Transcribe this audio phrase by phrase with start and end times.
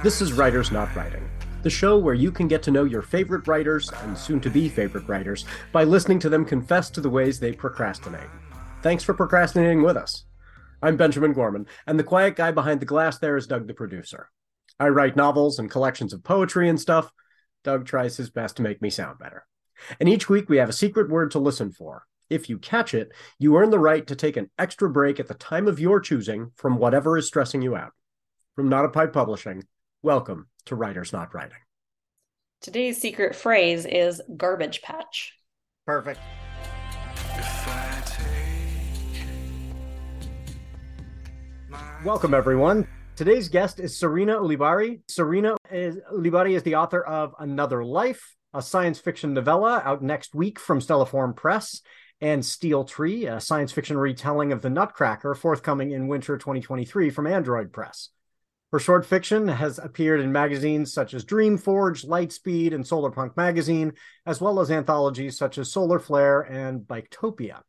[0.00, 1.28] This is Writers Not Writing,
[1.64, 4.68] the show where you can get to know your favorite writers and soon to be
[4.68, 8.30] favorite writers by listening to them confess to the ways they procrastinate.
[8.80, 10.24] Thanks for procrastinating with us.
[10.80, 14.30] I'm Benjamin Gorman, and the quiet guy behind the glass there is Doug the producer.
[14.78, 17.12] I write novels and collections of poetry and stuff.
[17.64, 19.46] Doug tries his best to make me sound better.
[19.98, 22.04] And each week we have a secret word to listen for.
[22.30, 25.34] If you catch it, you earn the right to take an extra break at the
[25.34, 27.90] time of your choosing from whatever is stressing you out.
[28.54, 29.64] From Not a Pipe Publishing,
[30.02, 31.58] welcome to Writers Not Writing.
[32.60, 35.34] Today's secret phrase is garbage patch.
[35.86, 36.20] Perfect.
[42.04, 42.86] Welcome, everyone.
[43.16, 45.00] Today's guest is Sarena Ulibarri.
[45.10, 50.34] Sarena is, Ulibarri is the author of Another Life, a science fiction novella out next
[50.34, 51.80] week from Stelliform Press,
[52.20, 57.26] and Steel Tree, a science fiction retelling of The Nutcracker, forthcoming in winter 2023 from
[57.26, 58.10] Android Press.
[58.70, 63.94] Her short fiction has appeared in magazines such as Dreamforge, Lightspeed, and Solarpunk Magazine,
[64.26, 67.62] as well as anthologies such as Solar Flare and Biketopia.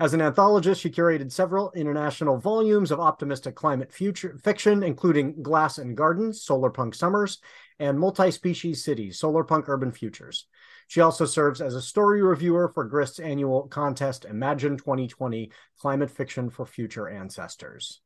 [0.00, 5.78] As an anthologist, she curated several international volumes of optimistic climate future fiction, including Glass
[5.78, 7.38] and Gardens, Solarpunk Summers,
[7.78, 10.46] and Multi-Species Cities, Solarpunk Urban Futures.
[10.88, 16.50] She also serves as a story reviewer for Grist's annual contest Imagine 2020 Climate Fiction
[16.50, 18.00] for Future Ancestors.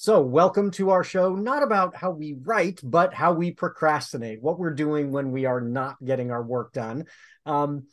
[0.00, 4.56] So, welcome to our show, not about how we write, but how we procrastinate, what
[4.56, 7.06] we're doing when we are not getting our work done.
[7.46, 7.88] Um,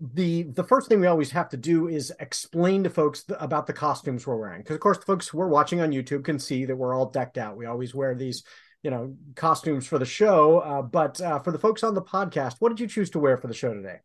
[0.00, 3.68] the the first thing we always have to do is explain to folks th- about
[3.68, 6.40] the costumes we're wearing because of course the folks who are watching on youtube can
[6.40, 7.56] see that we're all decked out.
[7.56, 8.42] We always wear these
[8.82, 10.58] you know costumes for the show.
[10.58, 13.36] Uh, but uh, for the folks on the podcast what did you choose to wear
[13.38, 13.98] for the show today?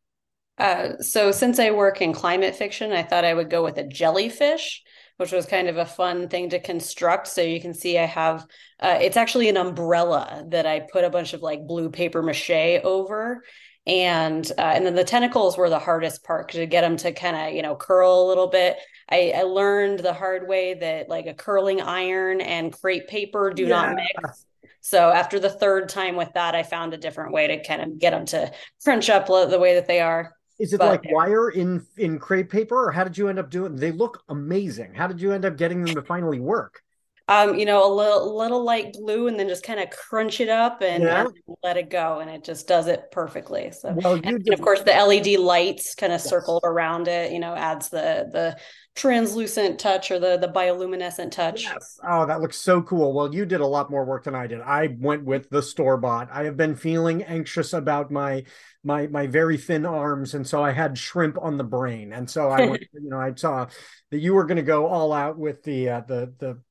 [0.60, 3.88] Uh, so since i work in climate fiction i thought i would go with a
[3.88, 4.84] jellyfish
[5.20, 7.28] which was kind of a fun thing to construct.
[7.28, 8.48] So you can see I have
[8.80, 12.80] uh, it's actually an umbrella that I put a bunch of like blue paper mache
[12.86, 13.44] over.
[13.86, 17.36] And uh, and then the tentacles were the hardest part to get them to kind
[17.36, 18.78] of you know curl a little bit.
[19.10, 23.64] I, I, learned the hard way that like a curling iron and crepe paper do
[23.64, 23.70] yeah.
[23.70, 24.46] not mix.
[24.82, 28.00] So after the third time with that, I found a different way to kind of
[28.00, 28.52] get them to
[28.84, 30.34] crunch up the way that they are.
[30.60, 33.50] Is it but, like wire in in crepe paper, or how did you end up
[33.50, 33.76] doing?
[33.76, 34.94] They look amazing.
[34.94, 36.84] How did you end up getting them to finally work?
[37.30, 40.50] Um, you know, a little little light glue, and then just kind of crunch it
[40.50, 41.26] up and, yeah.
[41.26, 43.72] and, let it go, and it just does it perfectly.
[43.72, 46.28] So, well, you and, of course, the LED lights kind of yes.
[46.28, 47.32] circle around it.
[47.32, 48.58] You know, adds the the
[48.96, 51.66] translucent touch or the the bioluminescent touch.
[51.66, 52.00] Yes.
[52.04, 53.14] Oh, that looks so cool.
[53.14, 54.62] Well, you did a lot more work than I did.
[54.62, 56.30] I went with the store bought.
[56.32, 58.44] I have been feeling anxious about my
[58.84, 62.50] my my very thin arms, and so I had shrimp on the brain, and so
[62.50, 63.68] I went, you know I saw
[64.10, 66.62] that you were going to go all out with the uh, the the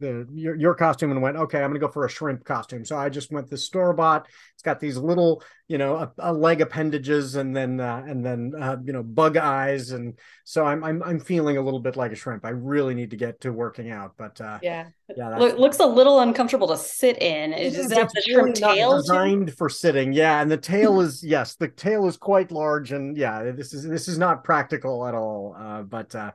[0.00, 2.84] the your, your costume and went okay i'm gonna go for a shrimp costume.
[2.84, 6.32] So i just went the store bought it's got these little you know a, a
[6.32, 9.90] leg appendages and then uh, and then uh, you know bug eyes.
[9.90, 12.44] And so I'm, I'm i'm feeling a little bit like a shrimp.
[12.44, 14.86] I really need to get to working out but uh yeah.
[15.16, 17.52] yeah Look, looks a little uncomfortable to sit in.
[17.52, 19.54] Is that the shrimp tail designed too?
[19.54, 20.12] for sitting.
[20.12, 23.84] Yeah and the tail is yes the tail is quite large and yeah this is
[23.84, 26.32] this is not practical at all uh but uh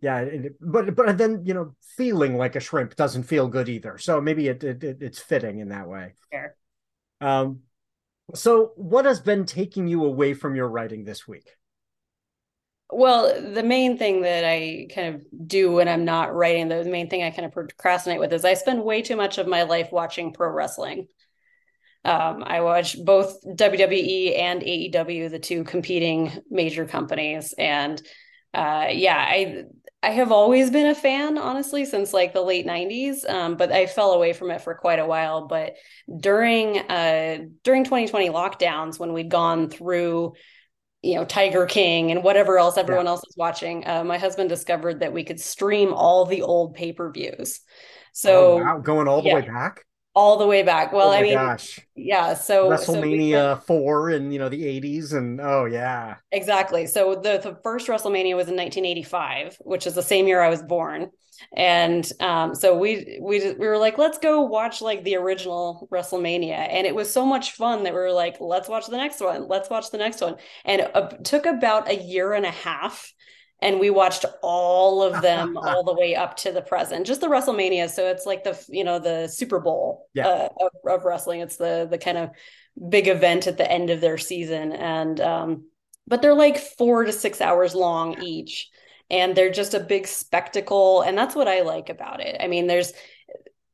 [0.00, 3.98] yeah it, but but then you know feeling like a shrimp doesn't feel good either.
[3.98, 6.14] So maybe it, it, it it's fitting in that way.
[6.30, 6.56] Fair.
[7.20, 7.60] um
[8.34, 11.48] so what has been taking you away from your writing this week?
[12.90, 17.10] Well the main thing that i kind of do when i'm not writing the main
[17.10, 19.88] thing i kind of procrastinate with is i spend way too much of my life
[19.90, 21.08] watching pro wrestling.
[22.04, 28.00] Um, I watch both WWE and AEW, the two competing major companies, and
[28.56, 29.64] uh, yeah, I
[30.02, 33.28] I have always been a fan, honestly, since like the late '90s.
[33.28, 35.46] Um, but I fell away from it for quite a while.
[35.46, 35.76] But
[36.18, 40.32] during uh, during 2020 lockdowns, when we'd gone through,
[41.02, 43.10] you know, Tiger King and whatever else everyone yeah.
[43.10, 46.92] else is watching, uh, my husband discovered that we could stream all the old pay
[46.92, 47.60] per views.
[48.12, 48.78] So oh, wow.
[48.78, 49.34] going all the yeah.
[49.34, 49.84] way back
[50.16, 50.94] all the way back.
[50.94, 51.78] Well, oh I mean, gosh.
[51.94, 52.32] yeah.
[52.32, 56.86] So WrestleMania so four in you know the eighties, and oh yeah, exactly.
[56.86, 60.62] So the the first WrestleMania was in 1985, which is the same year I was
[60.62, 61.10] born,
[61.54, 66.66] and um, so we we we were like, let's go watch like the original WrestleMania,
[66.70, 69.46] and it was so much fun that we were like, let's watch the next one,
[69.46, 73.12] let's watch the next one, and it took about a year and a half
[73.62, 77.28] and we watched all of them all the way up to the present just the
[77.28, 77.88] wrestlemania.
[77.88, 80.26] So it's like the you know the super bowl yeah.
[80.26, 81.40] uh, of, of, wrestling.
[81.40, 82.30] It's the the kind of
[82.88, 84.72] big event at the end of their season.
[84.72, 85.64] And um
[86.06, 88.68] but they're like four to six hours long each.
[89.08, 91.02] And they're just a big spectacle.
[91.02, 92.36] And that's what i like about it.
[92.40, 92.92] I mean there's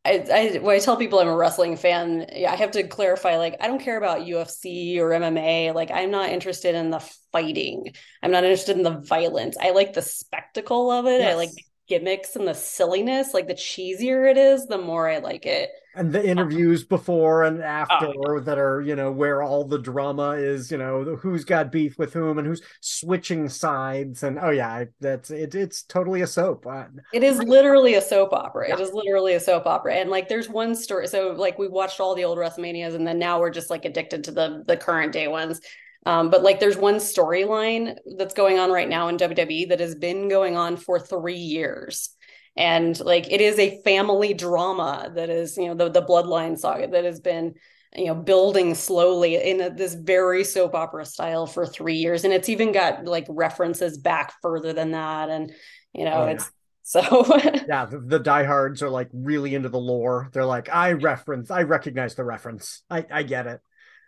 [0.04, 3.36] I, I when I tell people I'm a wrestling fan, yeah, I have to clarify.
[3.36, 5.72] Like, I don't care about UFC or MMA.
[5.72, 7.00] Like, I'm not interested in the
[7.30, 7.92] fighting.
[8.22, 9.56] I'm not interested in the violence.
[9.60, 11.20] I like the spectacle of it.
[11.20, 11.32] Yes.
[11.32, 13.32] I like the gimmicks and the silliness.
[13.32, 17.62] Like, the cheesier it is, the more I like it and the interviews before and
[17.62, 18.40] after oh.
[18.40, 22.12] that are you know where all the drama is you know who's got beef with
[22.12, 24.22] whom and who's switching sides.
[24.22, 26.66] And oh yeah that's it, it's totally a soap.
[27.12, 28.68] It is literally a soap opera.
[28.68, 28.74] Yeah.
[28.74, 29.94] it is literally a soap opera.
[29.94, 33.18] And like there's one story so like we watched all the old wrestlemanias and then
[33.18, 35.60] now we're just like addicted to the the current day ones.
[36.04, 39.94] Um, but like there's one storyline that's going on right now in WWE that has
[39.94, 42.16] been going on for three years
[42.56, 46.86] and like it is a family drama that is you know the the bloodline saga
[46.86, 47.54] that has been
[47.94, 52.24] you know building slowly in a, this very soap opera style for three years.
[52.24, 55.28] And it's even got like references back further than that.
[55.28, 55.52] And
[55.92, 56.50] you know oh, it's
[56.82, 57.00] so
[57.68, 60.30] yeah the, the, diehards are like really into the lore.
[60.32, 62.82] They're like i reference i recognize the reference.
[62.90, 63.60] I i get it.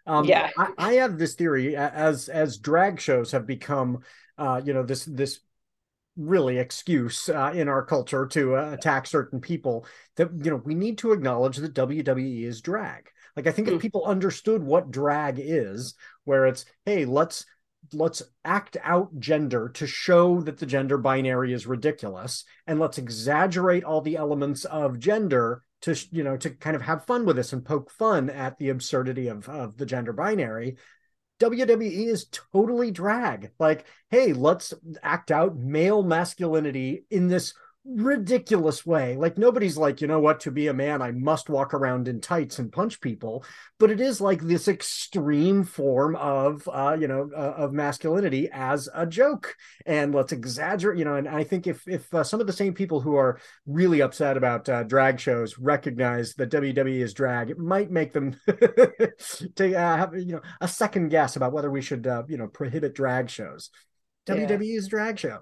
[0.07, 0.51] Um yeah.
[0.57, 4.01] I, I have this theory as as drag shows have become
[4.39, 5.41] uh you know this this
[6.17, 10.75] really excuse uh, in our culture to uh, attack certain people that you know we
[10.75, 13.09] need to acknowledge that WWE is drag.
[13.37, 13.75] Like I think mm.
[13.75, 15.95] if people understood what drag is,
[16.25, 17.47] where it's hey let's
[17.93, 23.85] let's act out gender to show that the gender binary is ridiculous and let's exaggerate
[23.85, 27.53] all the elements of gender to you know to kind of have fun with this
[27.53, 30.77] and poke fun at the absurdity of of the gender binary
[31.41, 33.51] WWE is totally drag.
[33.59, 34.73] Like, hey, let's
[35.03, 37.55] act out male masculinity in this
[37.87, 39.17] ridiculous way.
[39.17, 42.21] Like nobody's like, you know what, to be a man, I must walk around in
[42.21, 43.45] tights and punch people.
[43.79, 48.89] But it is like this extreme form of, uh, you know, uh, of masculinity as
[48.95, 49.55] a joke.
[49.85, 51.17] And let's exaggerate, you know.
[51.17, 54.37] And I think if if uh, some of the same people who are really upset
[54.37, 59.97] about uh, drag shows recognize that WWE is drag, it might make them to uh,
[59.97, 63.29] have you know a second guess about whether we should uh, you know prohibit drag
[63.29, 63.71] shows.
[64.27, 64.47] Yeah.
[64.47, 65.41] WWE is drag show.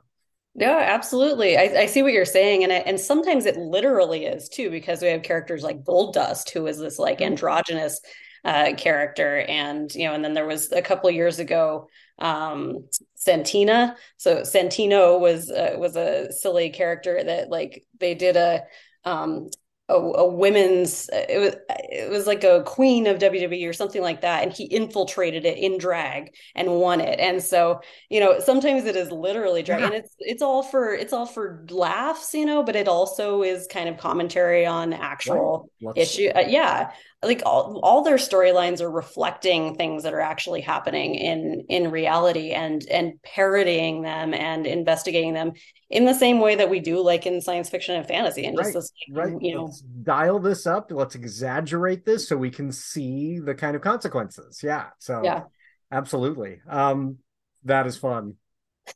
[0.54, 1.56] Yeah, absolutely.
[1.56, 5.00] I, I, see what you're saying, and I, and sometimes it literally is too, because
[5.00, 7.32] we have characters like Goldust, who is this like mm-hmm.
[7.32, 8.00] androgynous
[8.44, 11.88] uh, character, and you know, and then there was a couple of years ago,
[12.19, 13.96] um, Santina.
[14.19, 18.64] So Santino was uh, was a silly character that like they did a
[19.04, 19.49] um,
[19.93, 24.23] a, a, women's it was it was like a queen of WWE or something like
[24.23, 28.85] that and he infiltrated it in drag and won it and so you know sometimes
[28.85, 29.87] it is literally drag yeah.
[29.87, 33.67] and it's it's all for it's all for laughs you know but it also is
[33.71, 35.97] kind of commentary on actual right.
[35.97, 36.91] issue uh, yeah
[37.23, 42.51] like all, all their storylines are reflecting things that are actually happening in in reality
[42.51, 45.53] and and parodying them and investigating them
[45.89, 48.73] in the same way that we do like in science fiction and fantasy and right,
[48.73, 49.35] just this, right.
[49.41, 50.91] you know let's dial this up.
[50.91, 54.61] Let's exaggerate this so we can see the kind of consequences.
[54.63, 55.45] Yeah so yeah.
[55.93, 56.61] absolutely.
[56.69, 57.19] Um
[57.65, 58.35] that is fun.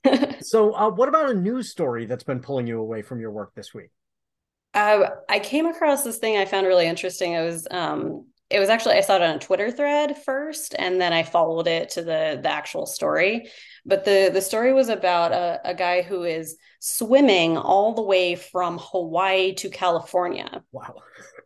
[0.40, 3.55] So uh, what about a news story that's been pulling you away from your work
[3.56, 3.90] this week
[4.76, 7.32] uh, I came across this thing I found really interesting.
[7.32, 11.00] It was um, it was actually I saw it on a Twitter thread first, and
[11.00, 13.50] then I followed it to the the actual story.
[13.87, 18.35] But the the story was about a, a guy who is swimming all the way
[18.35, 20.62] from Hawaii to California.
[20.73, 20.97] Wow.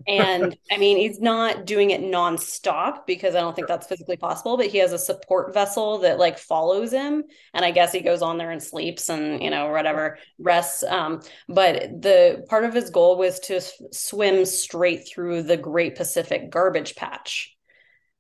[0.07, 4.57] And I mean, he's not doing it nonstop because I don't think that's physically possible,
[4.57, 7.25] but he has a support vessel that like follows him.
[7.54, 10.83] And I guess he goes on there and sleeps and, you know, whatever, rests.
[10.83, 13.61] Um, but the part of his goal was to
[13.92, 17.57] swim straight through the Great Pacific Garbage Patch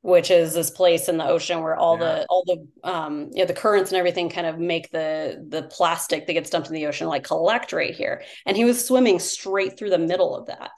[0.02, 2.04] which is this place in the ocean where all yeah.
[2.04, 5.62] the all the um you know the currents and everything kind of make the the
[5.64, 9.18] plastic that gets dumped in the ocean like collect right here and he was swimming
[9.18, 10.70] straight through the middle of that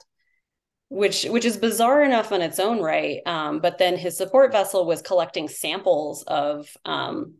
[0.93, 3.19] which which is bizarre enough on its own right?
[3.25, 7.33] Um, but then his support vessel was collecting samples of um,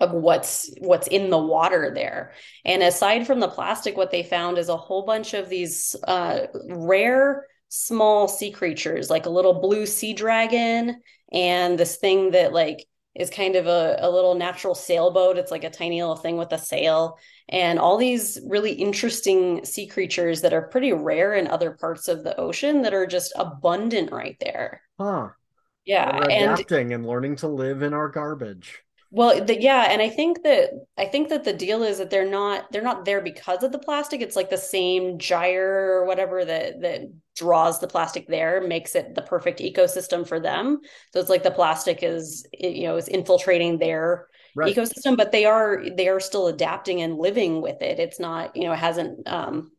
[0.00, 2.32] of what's what's in the water there.
[2.64, 6.46] And aside from the plastic what they found is a whole bunch of these uh,
[6.68, 11.00] rare small sea creatures like a little blue sea dragon
[11.32, 15.36] and this thing that like is kind of a, a little natural sailboat.
[15.36, 17.18] It's like a tiny little thing with a sail.
[17.48, 22.22] And all these really interesting sea creatures that are pretty rare in other parts of
[22.22, 24.82] the ocean that are just abundant right there.
[24.98, 25.30] Huh.
[25.84, 30.00] Yeah We're adapting and, and learning to live in our garbage well, the, yeah, and
[30.00, 33.20] I think that I think that the deal is that they're not they're not there
[33.20, 34.20] because of the plastic.
[34.20, 39.16] It's like the same gyre or whatever that that draws the plastic there makes it
[39.16, 40.78] the perfect ecosystem for them.
[41.12, 44.74] So it's like the plastic is you know is infiltrating their right.
[44.74, 47.98] ecosystem, but they are they are still adapting and living with it.
[47.98, 49.72] It's not you know it hasn't um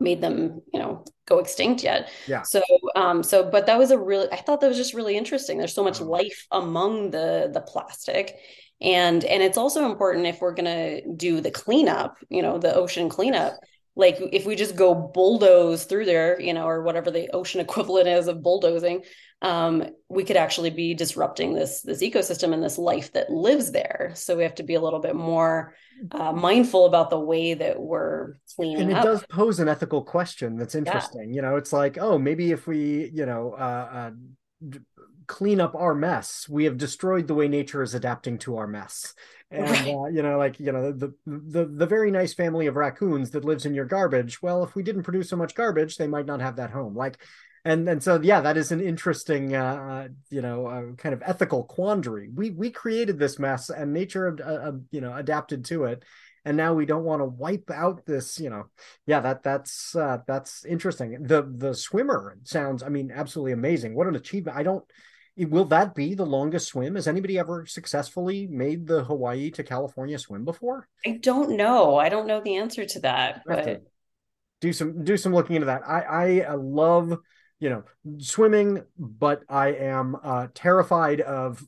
[0.00, 2.62] made them you know go extinct yet yeah so
[2.96, 5.74] um so but that was a really i thought that was just really interesting there's
[5.74, 8.38] so much life among the the plastic
[8.80, 12.74] and and it's also important if we're going to do the cleanup you know the
[12.74, 13.58] ocean cleanup
[13.96, 18.08] like if we just go bulldoze through there you know or whatever the ocean equivalent
[18.08, 19.02] is of bulldozing
[19.42, 24.12] um, we could actually be disrupting this this ecosystem and this life that lives there
[24.14, 25.74] so we have to be a little bit more
[26.12, 29.04] uh, mindful about the way that we're cleaning and it up.
[29.04, 31.36] does pose an ethical question that's interesting yeah.
[31.36, 34.10] you know it's like oh maybe if we you know uh, uh,
[35.30, 36.48] clean up our mess.
[36.48, 39.14] We have destroyed the way nature is adapting to our mess.
[39.52, 39.94] And right.
[39.94, 43.44] uh, you know like you know the, the the very nice family of raccoons that
[43.44, 46.40] lives in your garbage well if we didn't produce so much garbage they might not
[46.40, 46.96] have that home.
[46.96, 47.18] Like
[47.64, 51.22] and and so yeah that is an interesting uh, uh you know uh, kind of
[51.24, 52.28] ethical quandary.
[52.34, 56.04] We we created this mess and nature uh, you know adapted to it.
[56.44, 58.64] And now we don't want to wipe out this you know
[59.06, 61.22] yeah that that's uh that's interesting.
[61.22, 63.94] The the swimmer sounds i mean absolutely amazing.
[63.94, 64.58] What an achievement.
[64.58, 64.84] I don't
[65.36, 66.94] will that be the longest swim?
[66.94, 70.88] Has anybody ever successfully made the hawaii to california swim before?
[71.06, 71.96] I don't know.
[71.96, 73.82] I don't know the answer to that but
[74.60, 75.82] do some do some looking into that.
[75.88, 77.16] I i love
[77.58, 77.82] you know
[78.18, 81.62] swimming but i am uh terrified of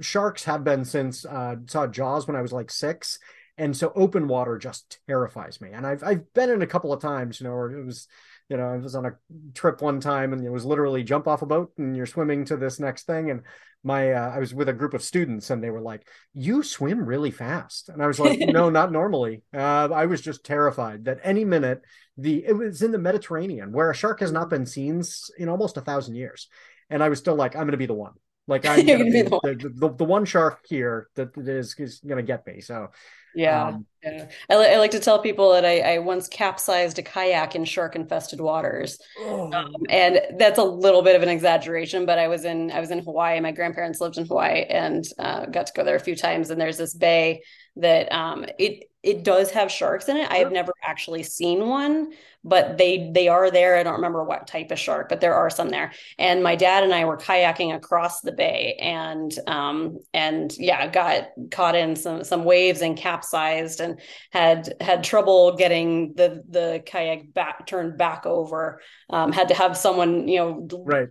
[0.00, 3.18] sharks have been since uh saw jaws when i was like six
[3.56, 5.70] and so open water just terrifies me.
[5.72, 8.08] And i've i've been in a couple of times you know where it was
[8.48, 9.16] you know i was on a
[9.54, 12.56] trip one time and it was literally jump off a boat and you're swimming to
[12.56, 13.30] this next thing.
[13.30, 13.42] And
[13.82, 17.04] my uh, i was with a group of students and they were like you swim
[17.04, 17.88] really fast.
[17.88, 19.42] And i was like no not normally.
[19.54, 21.82] Uh, i was just terrified that any minute
[22.16, 25.02] the it was in the Mediterranean where a shark has not been seen
[25.38, 26.48] in almost a thousand years,
[26.90, 28.12] and I was still like, I'm going to be the one.
[28.48, 32.18] Like I'm gonna be the, the, the, the, one shark here that is, is going
[32.18, 32.60] to get me.
[32.60, 32.90] So
[33.36, 34.28] yeah, um, yeah.
[34.48, 38.40] I, I, like to tell people that I, I once capsized a kayak in shark-infested
[38.40, 39.52] waters, oh.
[39.52, 42.06] um, and that's a little bit of an exaggeration.
[42.06, 43.38] But I was in I was in Hawaii.
[43.40, 46.48] My grandparents lived in Hawaii, and uh, got to go there a few times.
[46.48, 47.42] And there's this bay
[47.76, 50.28] that um, it it does have sharks in it.
[50.30, 53.76] I have never actually seen one, but they they are there.
[53.76, 55.92] I don't remember what type of shark, but there are some there.
[56.18, 61.28] And my dad and I were kayaking across the bay, and um and yeah, got
[61.52, 64.00] caught in some some waves and capsized, and
[64.32, 68.80] had had trouble getting the the kayak back turned back over.
[69.08, 71.08] Um, had to have someone you know right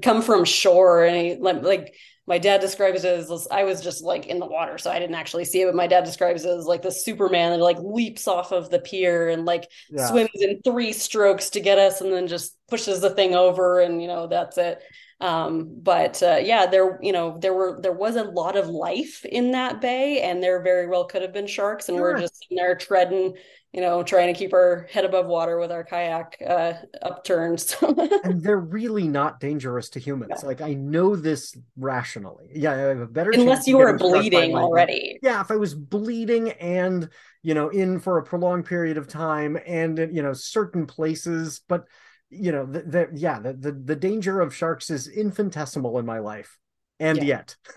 [0.00, 1.94] come from shore and he, like
[2.32, 5.16] my dad describes it as I was just like in the water, so I didn't
[5.16, 5.66] actually see it.
[5.66, 8.78] But my dad describes it as like the Superman that like leaps off of the
[8.78, 10.08] pier and like yeah.
[10.08, 14.00] swims in three strokes to get us, and then just pushes the thing over, and
[14.00, 14.82] you know that's it.
[15.22, 19.24] Um, but uh, yeah, there you know there were there was a lot of life
[19.24, 22.12] in that bay, and there very well could have been sharks, and sure.
[22.12, 23.34] we're just sitting there treading
[23.72, 27.74] you know, trying to keep our head above water with our kayak uh, upturned.
[28.24, 30.40] and they're really not dangerous to humans.
[30.42, 30.46] Yeah.
[30.46, 32.50] Like I know this rationally.
[32.54, 35.18] Yeah, I have a better unless you were bleeding already.
[35.22, 37.08] Yeah, if I was bleeding and
[37.42, 41.86] you know in for a prolonged period of time and you know certain places, but
[42.32, 46.18] you know the, the yeah the, the the danger of sharks is infinitesimal in my
[46.18, 46.58] life
[46.98, 47.24] and yeah.
[47.24, 47.56] yet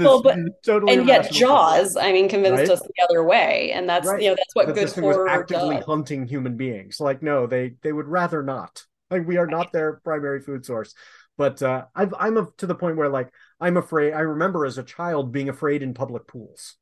[0.00, 2.70] well, but, totally and yet jaws i mean convinced right?
[2.70, 4.22] us the other way and that's right.
[4.22, 5.84] you know that's what that good horror was actively does.
[5.84, 9.50] hunting human beings like no they they would rather not like we are right.
[9.50, 10.94] not their primary food source
[11.36, 14.82] but uh i am to the point where like i'm afraid i remember as a
[14.82, 16.76] child being afraid in public pools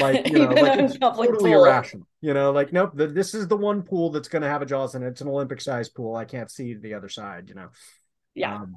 [0.00, 1.46] like you know like it's totally pool.
[1.46, 4.62] irrational you know like nope the, this is the one pool that's going to have
[4.62, 7.48] a jaws in it it's an olympic sized pool i can't see the other side
[7.48, 7.68] you know
[8.34, 8.76] yeah um,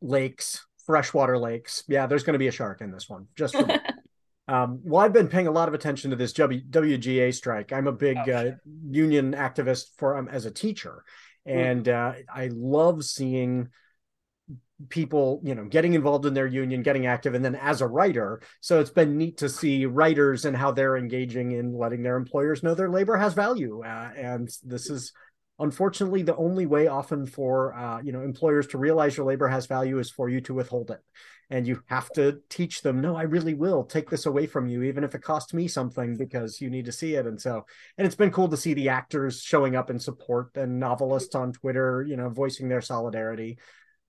[0.00, 1.84] lakes freshwater lakes.
[1.86, 3.28] Yeah, there's going to be a shark in this one.
[3.36, 3.66] Just for,
[4.48, 7.72] um, well, I've been paying a lot of attention to this w- WGA strike.
[7.72, 8.50] I'm a big oh, uh,
[8.88, 11.04] union activist for um, as a teacher,
[11.46, 11.56] hmm.
[11.56, 13.68] and uh, I love seeing
[14.88, 18.40] people you know getting involved in their union getting active and then as a writer
[18.60, 22.62] so it's been neat to see writers and how they're engaging in letting their employers
[22.62, 25.12] know their labor has value uh, and this is
[25.60, 29.66] unfortunately the only way often for uh, you know employers to realize your labor has
[29.66, 31.00] value is for you to withhold it.
[31.52, 34.84] And you have to teach them no i really will take this away from you
[34.84, 37.26] even if it costs me something because you need to see it.
[37.26, 37.66] And so
[37.98, 41.52] and it's been cool to see the actors showing up in support and novelists on
[41.52, 43.58] twitter you know voicing their solidarity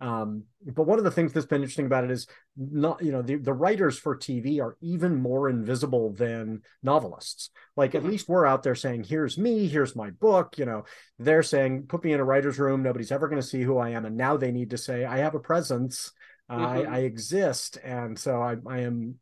[0.02, 2.26] um, but one of the things that's been interesting about it is
[2.58, 7.52] not, you know, the, the writers for TV are even more invisible than novelists.
[7.78, 8.10] Like at mm-hmm.
[8.10, 10.58] least we're out there saying, here's me, here's my book.
[10.58, 10.86] You know,
[11.20, 12.82] they're saying, put me in a writer's room.
[12.82, 14.06] Nobody's ever going to see who I am.
[14.06, 16.12] And now they need to say, I have a presence.
[16.50, 16.64] Mm-hmm.
[16.64, 17.78] I, I, exist.
[17.84, 19.16] And so I, I, am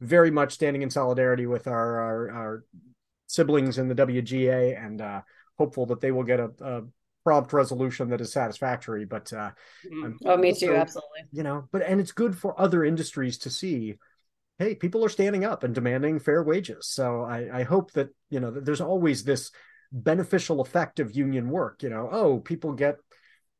[0.00, 2.64] very much standing in solidarity with our, our, our
[3.26, 5.22] siblings in the WGA and, uh,
[5.58, 6.82] hopeful that they will get a, a
[7.26, 9.04] prompt resolution that is satisfactory.
[9.04, 9.50] But uh,
[9.84, 10.12] mm-hmm.
[10.26, 11.22] oh, me too, absolutely.
[11.32, 13.96] You know, but and it's good for other industries to see.
[14.60, 16.86] Hey, people are standing up and demanding fair wages.
[16.86, 19.50] So I, I hope that you know there's always this
[19.90, 21.82] beneficial effect of union work.
[21.82, 22.98] You know, oh, people get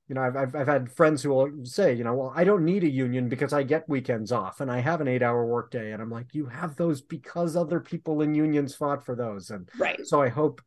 [0.09, 2.65] you know, I've, I've, I've had friends who will say, you know, well, I don't
[2.65, 5.91] need a union because I get weekends off and I have an eight hour workday.
[5.91, 9.51] And I'm like, you have those because other people in unions fought for those.
[9.51, 10.07] And right.
[10.07, 10.63] so I hope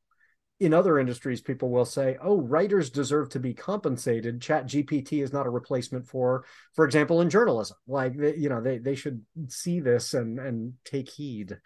[0.59, 4.41] in other industries, people will say, oh, writers deserve to be compensated.
[4.41, 7.77] Chat GPT is not a replacement for, for example, in journalism.
[7.87, 11.57] Like, you know, they, they should see this and, and take heed.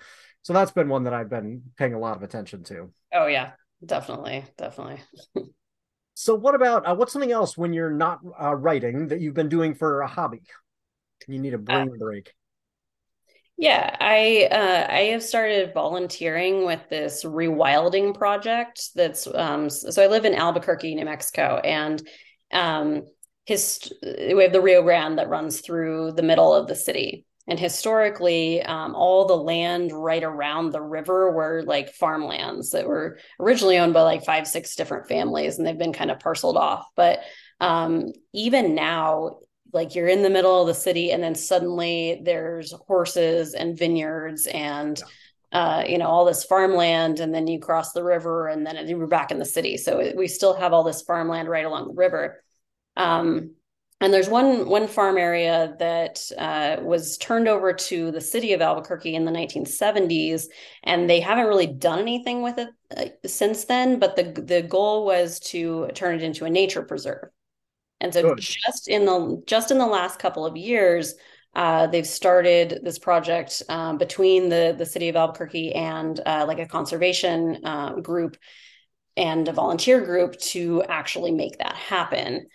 [0.43, 2.91] So that's been one that I've been paying a lot of attention to.
[3.13, 3.51] Oh, yeah,
[3.83, 4.45] definitely.
[4.57, 5.01] Definitely.
[6.15, 9.49] So, what about uh, what's something else when you're not uh, writing that you've been
[9.49, 10.43] doing for a hobby?
[11.27, 12.33] You need a uh, brain uh, break.
[13.57, 18.89] Yeah, I uh, I have started volunteering with this rewilding project.
[18.95, 22.01] That's um, so I live in Albuquerque, New Mexico, and
[22.51, 23.03] um,
[23.45, 27.25] his we have the Rio Grande that runs through the middle of the city.
[27.45, 33.19] And historically, um, all the land right around the river were like farmlands that were
[33.37, 36.85] originally owned by like five, six different families, and they've been kind of parceled off.
[36.95, 37.19] But
[37.59, 39.39] um, even now,
[39.73, 44.47] like you're in the middle of the city, and then suddenly there's horses and vineyards
[44.47, 45.05] and yeah.
[45.51, 49.05] Uh, you know all this farmland and then you cross the river and then you're
[49.05, 52.43] back in the city so we still have all this farmland right along the river
[52.97, 53.51] um,
[54.03, 58.61] and there's one one farm area that uh, was turned over to the city of
[58.61, 60.47] Albuquerque in the 1970s,
[60.83, 63.99] and they haven't really done anything with it uh, since then.
[63.99, 67.29] But the the goal was to turn it into a nature preserve.
[68.03, 68.39] And so, Good.
[68.39, 71.15] just in the just in the last couple of years,
[71.55, 76.59] uh, they've started this project um, between the the city of Albuquerque and uh, like
[76.59, 78.35] a conservation uh, group
[79.15, 82.47] and a volunteer group to actually make that happen.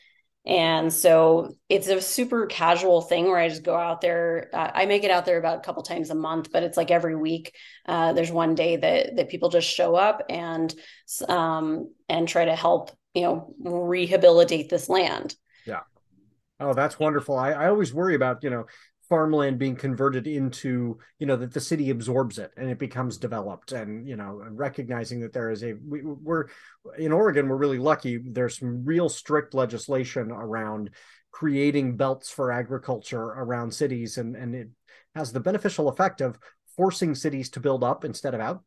[0.44, 4.50] And so it's a super casual thing where I just go out there.
[4.52, 6.90] Uh, I make it out there about a couple times a month, but it's like
[6.90, 7.54] every week.
[7.87, 10.74] Uh, there's one day that that people just show up and
[11.26, 15.35] um, and try to help you know rehabilitate this land.
[15.66, 15.81] Yeah.
[16.61, 17.37] Oh, that's wonderful.
[17.37, 18.66] I, I always worry about you know
[19.09, 23.73] farmland being converted into you know that the city absorbs it and it becomes developed
[23.73, 26.47] and you know recognizing that there is a we, we're
[26.99, 30.90] in oregon we're really lucky there's some real strict legislation around
[31.31, 34.68] creating belts for agriculture around cities and and it
[35.14, 36.38] has the beneficial effect of
[36.77, 38.62] forcing cities to build up instead of out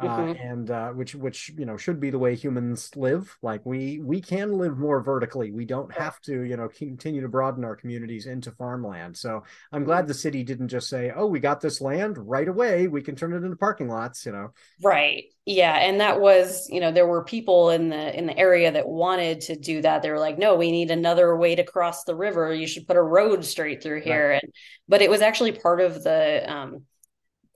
[0.00, 0.30] mm-hmm.
[0.30, 3.36] uh, and uh, which which you know should be the way humans live.
[3.42, 5.50] Like we we can live more vertically.
[5.50, 9.16] We don't have to you know continue to broaden our communities into farmland.
[9.16, 12.88] So I'm glad the city didn't just say, "Oh, we got this land right away.
[12.88, 14.50] We can turn it into parking lots." You know,
[14.82, 15.24] right?
[15.44, 18.88] Yeah, and that was you know there were people in the in the area that
[18.88, 20.02] wanted to do that.
[20.02, 22.52] They were like, "No, we need another way to cross the river.
[22.52, 24.42] You should put a road straight through here." Right.
[24.42, 24.52] And
[24.88, 26.84] but it was actually part of the um,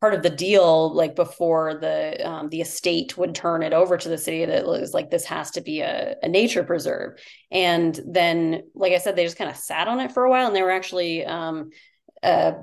[0.02, 4.08] part of the deal like before the um, the estate would turn it over to
[4.08, 7.20] the city that was like this has to be a, a nature preserve.
[7.52, 10.48] And then like i said they just kind of sat on it for a while
[10.48, 11.70] and they were actually um,
[12.20, 12.54] uh,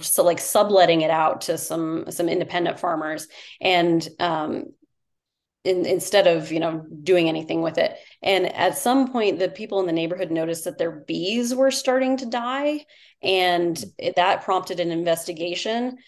[0.00, 3.28] so like subletting it out to some some independent farmers.
[3.60, 4.64] And um,
[5.62, 7.96] in, instead of you know doing anything with it.
[8.22, 12.16] And at some point the people in the neighborhood noticed that their bees were starting
[12.16, 12.86] to die.
[13.22, 13.82] And
[14.16, 15.98] that prompted an investigation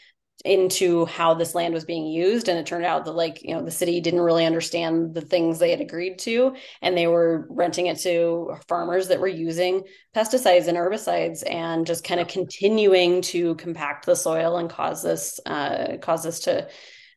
[0.44, 3.62] into how this land was being used and it turned out that like you know
[3.62, 7.86] the city didn't really understand the things they had agreed to and they were renting
[7.86, 9.82] it to farmers that were using
[10.14, 15.38] pesticides and herbicides and just kind of continuing to compact the soil and cause this
[15.46, 16.68] uh, cause this to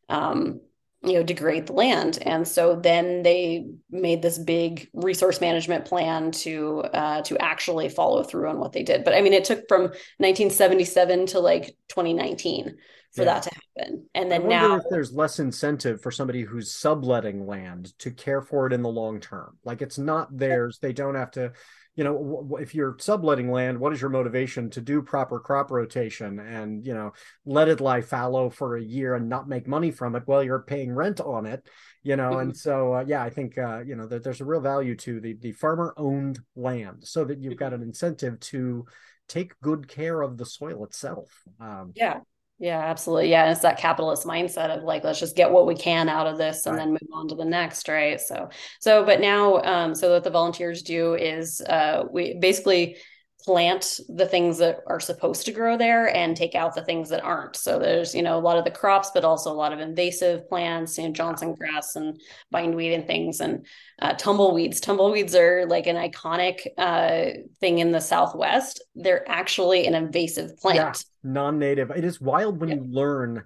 [0.10, 0.62] um,
[1.04, 2.18] you know degrade the land.
[2.22, 8.24] And so then they made this big resource management plan to uh, to actually follow
[8.24, 9.04] through on what they did.
[9.04, 12.76] But i mean it took from 1977 to like 2019
[13.16, 13.34] for yeah.
[13.34, 14.06] that to happen.
[14.14, 18.74] And then now there's less incentive for somebody who's subletting land to care for it
[18.74, 19.58] in the long term.
[19.64, 20.80] Like it's not theirs.
[20.82, 21.54] They don't have to,
[21.96, 26.40] you know, if you're subletting land, what is your motivation to do proper crop rotation
[26.40, 27.14] and, you know,
[27.46, 30.60] let it lie fallow for a year and not make money from it while you're
[30.60, 31.66] paying rent on it,
[32.04, 32.32] you know?
[32.32, 32.40] Mm-hmm.
[32.40, 35.22] And so, uh, yeah, I think, uh, you know, that there's a real value to
[35.22, 37.84] the, the farmer owned land so that you've got mm-hmm.
[37.84, 38.86] an incentive to
[39.30, 41.30] take good care of the soil itself.
[41.62, 42.20] Um, yeah.
[42.58, 43.32] Yeah, absolutely.
[43.32, 43.44] Yeah.
[43.44, 46.38] And it's that capitalist mindset of like, let's just get what we can out of
[46.38, 46.84] this and right.
[46.84, 47.90] then move on to the next.
[47.90, 48.20] Right.
[48.20, 52.98] So, so, but now, um, so what the volunteers do is, uh, we basically
[53.46, 57.24] plant the things that are supposed to grow there and take out the things that
[57.24, 57.56] aren't.
[57.56, 60.50] So there's, you know, a lot of the crops, but also a lot of invasive
[60.50, 62.20] plants, you know, Johnson grass and
[62.52, 63.66] bindweed and things and
[64.02, 64.80] uh, tumbleweeds.
[64.82, 68.84] Tumbleweeds are like an iconic uh, thing in the Southwest.
[68.96, 71.06] They're actually an invasive plant.
[71.24, 71.92] Yeah, non-native.
[71.92, 72.76] It is wild when yeah.
[72.76, 73.44] you learn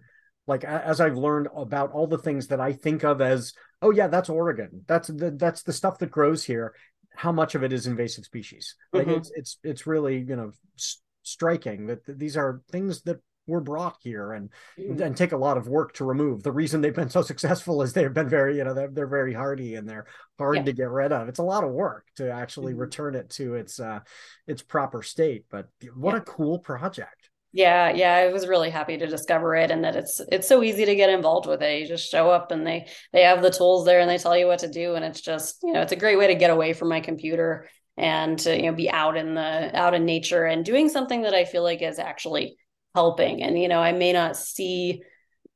[0.48, 4.08] like as I've learned about all the things that I think of as, oh yeah,
[4.08, 4.84] that's Oregon.
[4.88, 6.74] That's the that's the stuff that grows here
[7.20, 8.76] how much of it is invasive species.
[8.94, 9.18] Like mm-hmm.
[9.18, 13.98] it's it's it's really you know s- striking that these are things that were brought
[14.02, 15.02] here and mm-hmm.
[15.02, 16.44] and take a lot of work to remove.
[16.44, 19.34] The reason they've been so successful is they've been very you know they're, they're very
[19.34, 20.06] hardy and they're
[20.38, 20.64] hard yeah.
[20.64, 21.28] to get rid of.
[21.28, 22.82] It's a lot of work to actually mm-hmm.
[22.84, 24.00] return it to its uh
[24.48, 25.44] its proper state.
[25.52, 26.20] But what yeah.
[26.20, 27.19] a cool project.
[27.52, 30.86] Yeah, yeah, I was really happy to discover it and that it's it's so easy
[30.86, 31.82] to get involved with it.
[31.82, 34.46] You just show up and they they have the tools there and they tell you
[34.46, 36.74] what to do and it's just, you know, it's a great way to get away
[36.74, 40.64] from my computer and to, you know, be out in the out in nature and
[40.64, 42.56] doing something that I feel like is actually
[42.94, 43.42] helping.
[43.42, 45.02] And you know, I may not see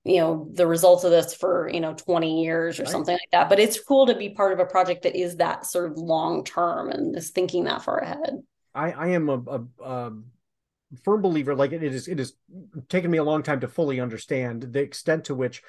[0.03, 2.91] you know the results of this for you know 20 years or right.
[2.91, 5.65] something like that but it's cool to be part of a project that is that
[5.65, 8.41] sort of long term and is thinking that far ahead
[8.75, 10.11] i i am a, a, a
[11.03, 12.33] firm believer like it is it has
[12.89, 15.61] taken me a long time to fully understand the extent to which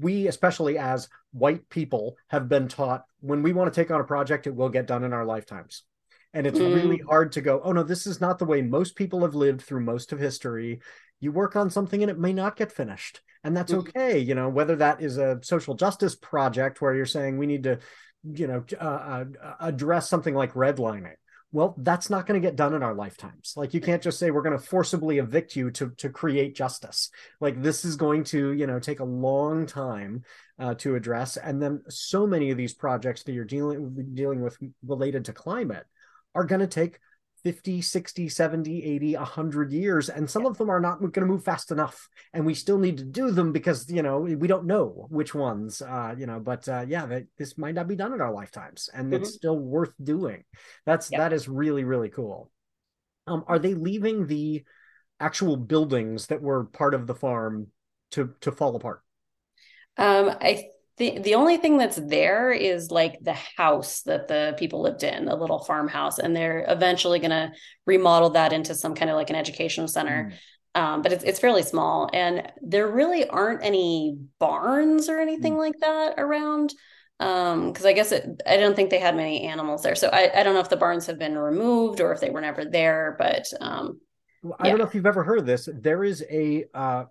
[0.00, 4.04] we especially as white people have been taught when we want to take on a
[4.04, 5.84] project it will get done in our lifetimes
[6.34, 6.74] and it's mm.
[6.74, 9.62] really hard to go oh no this is not the way most people have lived
[9.62, 10.80] through most of history
[11.20, 13.78] you work on something and it may not get finished and that's mm.
[13.78, 17.62] okay you know whether that is a social justice project where you're saying we need
[17.62, 17.78] to
[18.24, 19.24] you know uh, uh,
[19.60, 21.14] address something like redlining
[21.56, 23.54] well that's not going to get done in our lifetimes.
[23.56, 27.08] Like you can't just say we're going to forcibly evict you to to create justice.
[27.40, 30.22] Like this is going to you know take a long time
[30.58, 31.38] uh, to address.
[31.38, 35.86] And then so many of these projects that you're dealing dealing with related to climate
[36.34, 36.98] are going to take
[37.46, 41.44] 50 60 70 80 100 years and some of them are not going to move
[41.44, 45.06] fast enough and we still need to do them because you know we don't know
[45.10, 48.20] which ones uh you know but uh yeah that this might not be done in
[48.20, 49.22] our lifetimes and mm-hmm.
[49.22, 50.42] it's still worth doing.
[50.86, 52.50] That's that is really really cool.
[53.28, 54.64] Um are they leaving the
[55.20, 57.68] actual buildings that were part of the farm
[58.10, 59.02] to to fall apart?
[59.96, 60.64] Um i
[60.98, 65.26] the the only thing that's there is like the house that the people lived in,
[65.26, 67.52] the little farmhouse, and they're eventually going to
[67.84, 70.32] remodel that into some kind of like an educational center.
[70.32, 70.80] Mm.
[70.80, 75.58] Um, but it's it's fairly small, and there really aren't any barns or anything mm.
[75.58, 76.72] like that around.
[77.18, 80.30] Um, because I guess it, I don't think they had many animals there, so I
[80.34, 83.16] I don't know if the barns have been removed or if they were never there.
[83.18, 84.00] But um,
[84.58, 85.68] I don't know if you've ever heard of this.
[85.72, 87.04] There is a uh,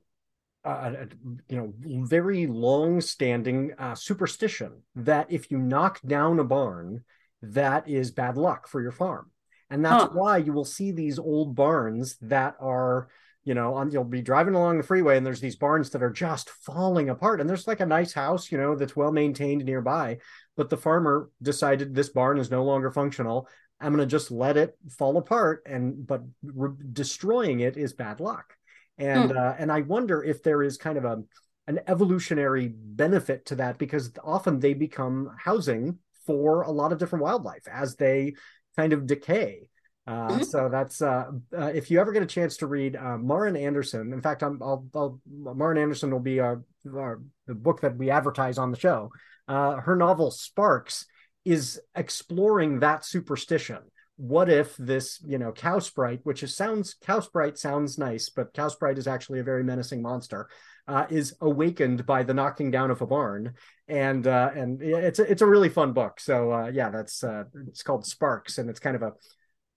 [0.66, 1.06] uh,
[1.48, 1.74] you know,
[2.06, 7.04] very long-standing uh, superstition that if you knock down a barn,
[7.42, 9.30] that is bad luck for your farm,
[9.70, 10.10] and that's huh.
[10.14, 13.08] why you will see these old barns that are,
[13.44, 16.10] you know, on, you'll be driving along the freeway and there's these barns that are
[16.10, 20.18] just falling apart, and there's like a nice house, you know, that's well maintained nearby,
[20.58, 23.48] but the farmer decided this barn is no longer functional.
[23.80, 28.20] I'm going to just let it fall apart, and but re- destroying it is bad
[28.20, 28.56] luck
[28.98, 29.38] and mm.
[29.38, 31.24] uh, and I wonder if there is kind of a
[31.68, 37.24] an evolutionary benefit to that because often they become housing for a lot of different
[37.24, 38.36] wildlife as they
[38.76, 39.70] kind of decay.
[40.08, 40.44] Uh, mm-hmm.
[40.44, 44.14] So that's uh, uh, if you ever get a chance to read uh, Maren Anderson.
[44.14, 48.12] In fact, I'm, I'll, I'll Maren Anderson will be our, our, the book that we
[48.12, 49.10] advertise on the show.
[49.48, 51.08] Uh, her novel Sparks
[51.44, 53.80] is exploring that superstition
[54.18, 58.54] what if this you know cow sprite which is sounds cow sprite sounds nice but
[58.54, 60.48] cow sprite is actually a very menacing monster
[60.88, 63.54] uh, is awakened by the knocking down of a barn.
[63.88, 66.20] And uh, and it's a, it's a really fun book.
[66.20, 69.14] So uh, yeah that's uh, it's called sparks and it's kind of a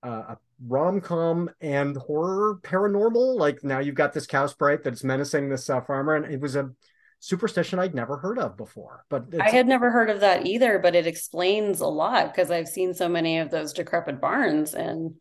[0.02, 3.36] a rom-com and horror paranormal.
[3.36, 6.56] Like now you've got this cow sprite that's menacing this uh, farmer and it was
[6.56, 6.70] a
[7.20, 9.04] superstition I'd never heard of before.
[9.08, 12.68] But I had never heard of that either, but it explains a lot because I've
[12.68, 15.14] seen so many of those decrepit barns and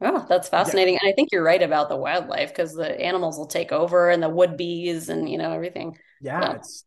[0.00, 0.94] oh, that's fascinating.
[0.94, 1.00] Yeah.
[1.02, 4.22] And I think you're right about the wildlife because the animals will take over and
[4.22, 5.96] the wood bees and you know everything.
[6.20, 6.52] Yeah, yeah.
[6.54, 6.84] it's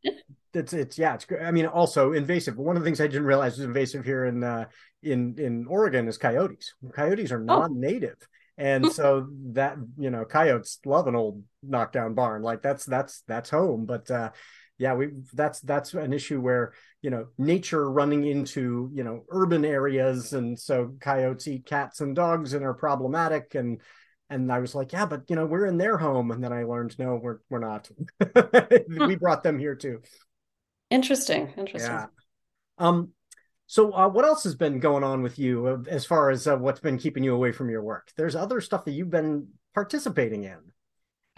[0.54, 2.58] it's it's yeah, it's I mean also invasive.
[2.58, 4.66] One of the things I didn't realize was invasive here in uh
[5.04, 6.74] in in Oregon is coyotes.
[6.94, 7.46] Coyotes are oh.
[7.46, 8.18] non-native.
[8.20, 8.26] Oh.
[8.60, 12.42] And so that you know, coyotes love an old knockdown barn.
[12.42, 13.86] Like that's that's that's home.
[13.86, 14.32] But uh
[14.78, 19.66] yeah we that's that's an issue where you know nature running into you know urban
[19.66, 23.82] areas and so coyotes eat cats and dogs and are problematic and
[24.30, 26.32] and I was like, yeah, but you know, we're in their home.
[26.32, 27.90] And then I learned, no, we're we're not.
[28.88, 30.02] we brought them here too.
[30.90, 31.54] Interesting.
[31.58, 31.92] Interesting.
[31.92, 32.06] Yeah.
[32.78, 33.12] Um,
[33.68, 36.56] So, uh, what else has been going on with you uh, as far as uh,
[36.56, 38.12] what's been keeping you away from your work?
[38.16, 40.60] There's other stuff that you've been participating in.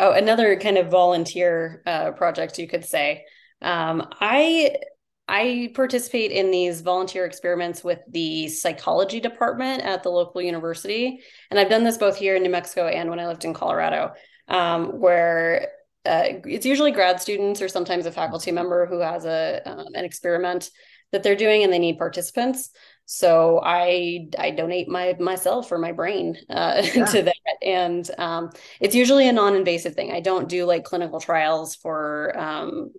[0.02, 3.26] Oh, another kind of volunteer uh, project, you could say.
[3.62, 4.78] Um, I
[5.28, 11.20] I participate in these volunteer experiments with the psychology department at the local university,
[11.52, 14.14] and I've done this both here in New Mexico and when I lived in Colorado,
[14.48, 15.68] um, where
[16.06, 20.06] uh, it's usually grad students or sometimes a faculty member who has a um, an
[20.06, 20.72] experiment
[21.12, 22.70] that they're doing and they need participants
[23.12, 27.06] so i i donate my myself or my brain uh, yeah.
[27.06, 27.36] to that.
[27.64, 30.12] And um, it's usually a non-invasive thing.
[30.12, 32.92] I don't do like clinical trials for um,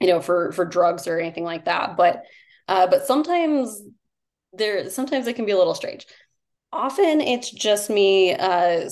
[0.00, 1.96] you know for for drugs or anything like that.
[1.96, 2.22] But
[2.68, 3.82] uh, but sometimes
[4.52, 6.06] there sometimes it can be a little strange.
[6.72, 8.88] Often it's just me uh,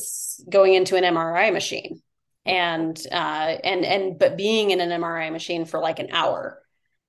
[0.51, 2.03] going into an mri machine
[2.45, 6.62] and uh, and and but being in an mri machine for like an hour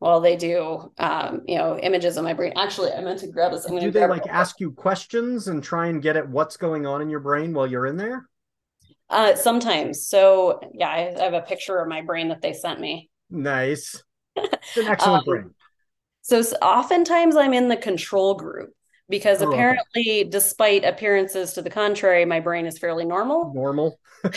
[0.03, 2.51] while they do um, you know images of my brain.
[2.57, 3.63] Actually i meant to grab this.
[3.63, 7.01] I'm do they like ask you questions and try and get at what's going on
[7.01, 8.27] in your brain while you're in there?
[9.09, 10.05] Uh, sometimes.
[10.05, 13.09] So yeah I, I have a picture of my brain that they sent me.
[13.29, 14.03] Nice.
[14.35, 15.51] It's an excellent um, brain.
[16.21, 18.71] so oftentimes i'm in the control group
[19.09, 20.23] because oh, apparently okay.
[20.23, 23.53] despite appearances to the contrary my brain is fairly normal.
[23.53, 23.99] Normal.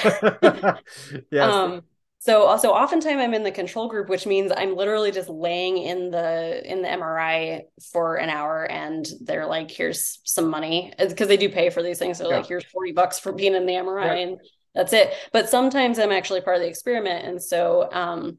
[1.31, 1.53] Yes.
[1.53, 1.83] um
[2.27, 6.11] so also oftentimes I'm in the control group, which means I'm literally just laying in
[6.11, 7.63] the in the MRI
[7.93, 10.93] for an hour and they're like, here's some money.
[10.99, 12.19] Because they do pay for these things.
[12.19, 12.39] So yeah.
[12.39, 14.27] like, here's 40 bucks for being in the MRI right.
[14.27, 14.41] and
[14.75, 15.15] that's it.
[15.33, 17.25] But sometimes I'm actually part of the experiment.
[17.25, 18.39] And so um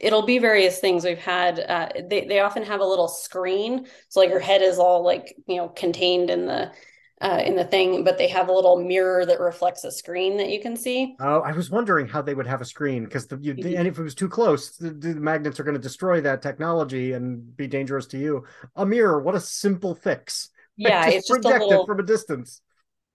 [0.00, 4.18] it'll be various things we've had uh, they, they often have a little screen so
[4.18, 6.72] like your head is all like you know contained in the
[7.20, 10.50] uh, in the thing, but they have a little mirror that reflects a screen that
[10.50, 11.16] you can see.
[11.18, 13.76] Oh, I was wondering how they would have a screen because the you, mm-hmm.
[13.76, 17.12] and if it was too close, the, the magnets are going to destroy that technology
[17.12, 18.44] and be dangerous to you.
[18.76, 20.50] A mirror, what a simple fix!
[20.78, 22.60] Yeah, just it's just project little, it from a distance.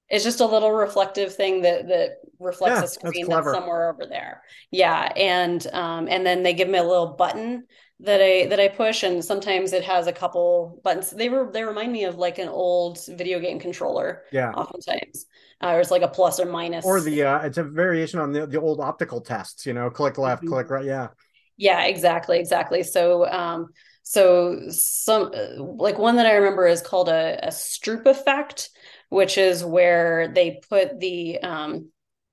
[0.09, 3.91] It's just a little reflective thing that that reflects yeah, a screen that's, that's, somewhere
[3.91, 4.41] over there.
[4.71, 7.65] Yeah, and um, and then they give me a little button
[8.03, 11.11] that I that I push, and sometimes it has a couple buttons.
[11.11, 14.23] They were they remind me of like an old video game controller.
[14.31, 15.25] Yeah, oftentimes,
[15.61, 18.31] uh, or it's like a plus or minus, or the uh, it's a variation on
[18.31, 19.65] the the old optical tests.
[19.65, 20.53] You know, click left, mm-hmm.
[20.53, 20.85] click right.
[20.85, 21.09] Yeah,
[21.57, 22.81] yeah, exactly, exactly.
[22.83, 23.67] So, um,
[24.03, 28.71] so some like one that I remember is called a, a Stroop effect,
[29.09, 31.89] which is where they put the um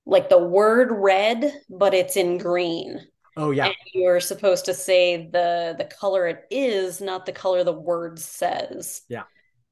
[0.07, 3.07] like the word red, but it's in green.
[3.39, 3.67] Oh yeah.
[3.67, 8.19] And you're supposed to say the the color it is, not the color the word
[8.19, 9.03] says.
[9.09, 9.23] Yeah.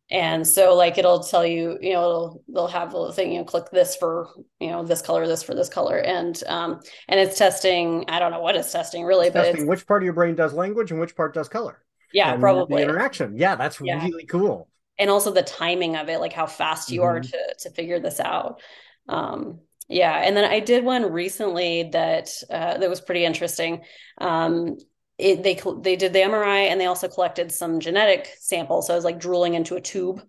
[0.08, 3.44] And so like it'll tell you, you know, it'll they'll have a thing, you know,
[3.44, 4.28] click this for,
[4.60, 5.98] you know, this color, this for this color.
[5.98, 9.66] And um and it's testing, I don't know what it's testing really, it's but testing
[9.66, 11.82] which part of your brain does language and which part does color.
[12.12, 13.36] Yeah, and probably the interaction.
[13.36, 14.02] Yeah, that's yeah.
[14.04, 14.68] really cool.
[14.96, 17.08] And also the timing of it, like how fast you mm-hmm.
[17.08, 18.62] are to to figure this out.
[19.08, 23.82] Um yeah, and then I did one recently that uh, that was pretty interesting.
[24.18, 24.76] Um,
[25.18, 28.86] it, they they did the MRI and they also collected some genetic samples.
[28.86, 30.22] So I was like drooling into a tube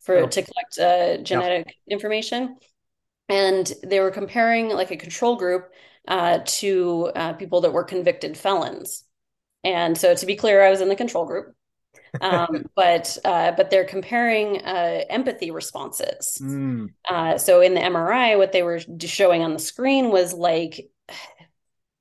[0.00, 0.26] for oh.
[0.26, 1.94] to collect uh, genetic yeah.
[1.94, 2.56] information,
[3.28, 5.70] and they were comparing like a control group
[6.08, 9.04] uh, to uh, people that were convicted felons.
[9.62, 11.54] And so to be clear, I was in the control group
[12.20, 16.38] um, but uh, but they're comparing uh, empathy responses.
[16.40, 16.92] Mm.
[17.08, 20.90] Uh, so in the MRI, what they were showing on the screen was like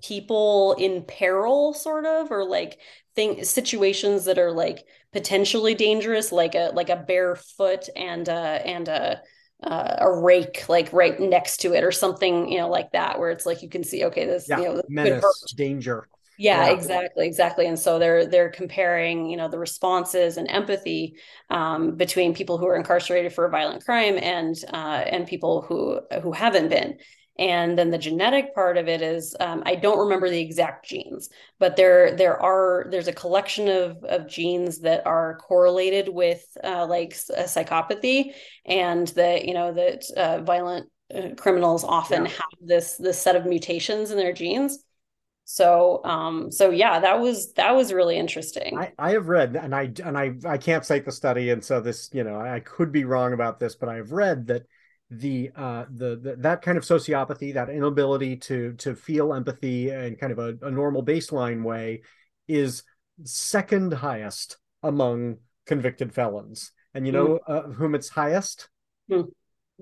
[0.04, 2.80] people in peril, sort of, or like
[3.16, 8.34] thing situations that are like potentially dangerous, like a like a bare foot and a
[8.34, 9.22] and a
[9.64, 13.30] uh, a rake like right next to it or something you know like that where
[13.30, 14.58] it's like you can see okay this yeah.
[14.58, 19.48] you know menace danger yeah, yeah, exactly exactly and so they're they're comparing you know
[19.48, 21.16] the responses and empathy
[21.50, 26.00] um, between people who are incarcerated for a violent crime and uh, and people who
[26.22, 26.98] who haven't been
[27.38, 31.30] and then the genetic part of it is um, i don't remember the exact genes
[31.60, 36.86] but there there are there's a collection of of genes that are correlated with uh,
[36.86, 38.34] like psychopathy
[38.66, 42.32] and that you know that uh, violent uh, criminals often yeah.
[42.32, 44.84] have this this set of mutations in their genes
[45.44, 49.74] so um so yeah that was that was really interesting I, I have read and
[49.74, 52.92] i and i i can't cite the study and so this you know i could
[52.92, 54.66] be wrong about this but i've read that
[55.10, 60.16] the uh the, the that kind of sociopathy that inability to to feel empathy in
[60.16, 62.02] kind of a, a normal baseline way
[62.48, 62.84] is
[63.24, 67.40] second highest among convicted felons and you know mm.
[67.48, 68.70] uh, whom it's highest
[69.12, 69.28] mm.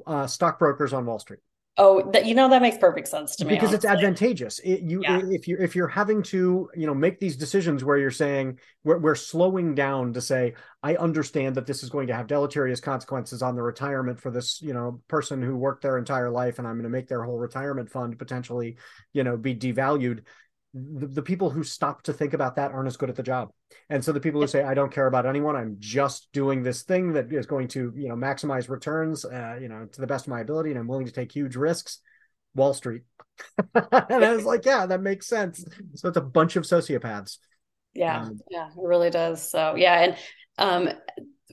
[0.07, 1.39] uh stockbrokers on wall street
[1.81, 3.87] Oh, that you know that makes perfect sense to me because honestly.
[3.87, 4.59] it's advantageous.
[4.59, 5.21] It, you yeah.
[5.29, 8.97] if you if you're having to you know make these decisions where you're saying we're,
[8.97, 13.41] we're slowing down to say I understand that this is going to have deleterious consequences
[13.41, 16.75] on the retirement for this you know person who worked their entire life and I'm
[16.75, 18.75] going to make their whole retirement fund potentially
[19.13, 20.23] you know be devalued
[20.73, 23.49] the, the, people who stop to think about that aren't as good at the job.
[23.89, 25.55] And so the people who say i don't care about anyone.
[25.55, 29.67] I'm just doing this thing that is going to you know maximize returns uh, you
[29.67, 31.99] know to the best of my ability and i'm willing to take huge risks.
[32.55, 33.03] Wall street.
[33.73, 35.65] And i was like yeah that makes sense.
[35.95, 37.37] So it's a bunch of sociopaths.
[37.93, 38.21] Yeah.
[38.21, 39.49] Um, yeah it really does.
[39.49, 40.17] So yeah and
[40.57, 40.89] um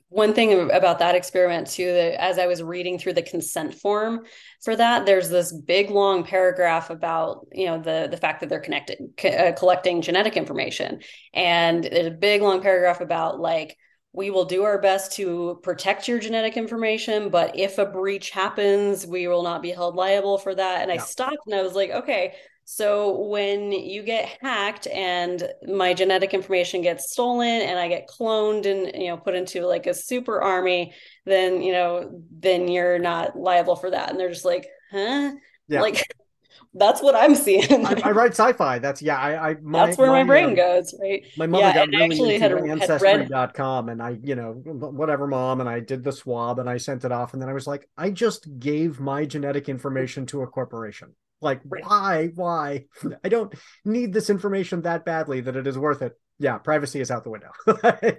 [0.09, 4.25] one thing about that experiment too that as i was reading through the consent form
[4.63, 8.61] for that there's this big long paragraph about you know the the fact that they're
[8.61, 11.01] connected uh, collecting genetic information
[11.35, 13.77] and there's a big long paragraph about like
[14.13, 19.07] we will do our best to protect your genetic information but if a breach happens
[19.07, 20.95] we will not be held liable for that and yeah.
[20.95, 22.35] i stopped and i was like okay
[22.69, 28.67] so when you get hacked and my genetic information gets stolen and I get cloned
[28.67, 30.93] and you know put into like a super army,
[31.25, 34.11] then you know then you're not liable for that.
[34.11, 35.35] And they're just like, huh?
[35.69, 35.81] Yeah.
[35.81, 36.13] Like
[36.75, 37.87] that's what I'm seeing.
[37.87, 38.81] I, I, write sci-fi.
[38.81, 39.17] That's yeah.
[39.17, 41.25] I, I my, that's where my, my brain um, goes, right?
[41.37, 45.69] My mother yeah, got really into had, ancestry.com and I, you know, whatever mom, and
[45.69, 48.11] I did the swab and I sent it off, and then I was like, I
[48.11, 51.15] just gave my genetic information to a corporation.
[51.41, 51.85] Like, right.
[51.85, 52.31] why?
[52.35, 52.87] Why?
[53.25, 56.13] I don't need this information that badly that it is worth it.
[56.39, 57.51] Yeah, privacy is out the window.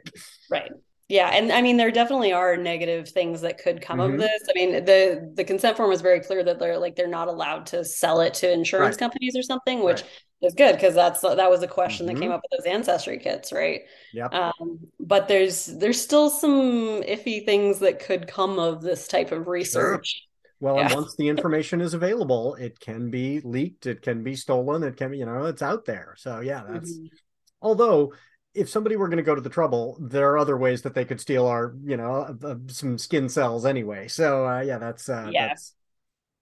[0.52, 0.72] right.
[1.10, 4.16] Yeah, and I mean there definitely are negative things that could come mm-hmm.
[4.16, 4.42] of this.
[4.50, 7.68] I mean the the consent form is very clear that they're like they're not allowed
[7.68, 9.00] to sell it to insurance right.
[9.00, 10.10] companies or something, which right.
[10.42, 12.16] is good because that's that was a question mm-hmm.
[12.16, 13.82] that came up with those ancestry kits, right?
[14.14, 14.26] Yeah.
[14.26, 19.48] Um, but there's there's still some iffy things that could come of this type of
[19.48, 20.27] research.
[20.60, 20.88] Well, yeah.
[20.88, 24.98] and once the information is available, it can be leaked, it can be stolen, it
[24.98, 26.16] can be, you know, it's out there.
[26.18, 27.16] So yeah, that's mm-hmm.
[27.62, 28.14] although
[28.56, 31.06] if somebody were going to go to the trouble, there are other ways that they
[31.06, 34.08] could steal our, you know, uh, some skin cells anyway.
[34.08, 35.50] So uh, yeah, that's uh, yeah.
[35.50, 35.74] That's,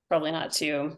[0.08, 0.96] probably not too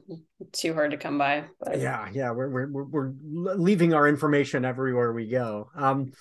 [0.52, 1.46] too hard to come by.
[1.60, 1.80] But...
[1.80, 5.70] Yeah, yeah, we're, we're we're leaving our information everywhere we go.
[5.76, 6.12] Um,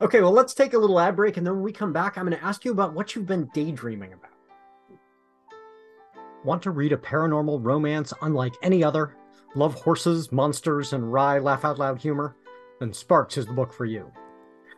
[0.00, 2.26] okay, well, let's take a little ad break, and then when we come back, I'm
[2.26, 4.35] going to ask you about what you've been daydreaming about.
[6.46, 9.16] Want to read a paranormal romance unlike any other?
[9.56, 12.36] Love horses, monsters, and wry laugh out loud humor?
[12.78, 14.12] Then Sparks is the book for you.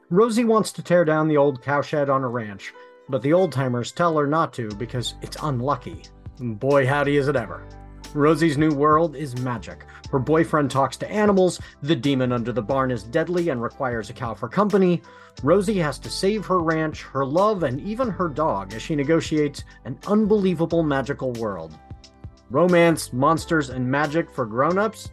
[0.09, 2.73] Rosie wants to tear down the old cowshed on a ranch,
[3.11, 6.05] but the old timers tell her not to because it's unlucky.
[6.41, 7.63] Boy, howdy is it ever.
[8.14, 9.85] Rosie's new world is magic.
[10.11, 14.14] Her boyfriend talks to animals, the demon under the barn is deadly and requires a
[14.14, 15.03] cow for company.
[15.42, 19.64] Rosie has to save her ranch, her love, and even her dog as she negotiates
[19.85, 21.79] an unbelievable magical world.
[22.51, 25.11] Romance, monsters, and magic for grown-ups?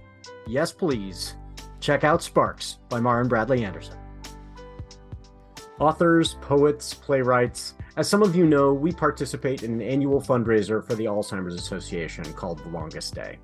[0.47, 1.35] Yes, please.
[1.81, 3.97] Check out Sparks by Maren Bradley Anderson.
[5.79, 10.95] Authors, poets, playwrights, as some of you know, we participate in an annual fundraiser for
[10.95, 13.37] the Alzheimer's Association called The Longest Day.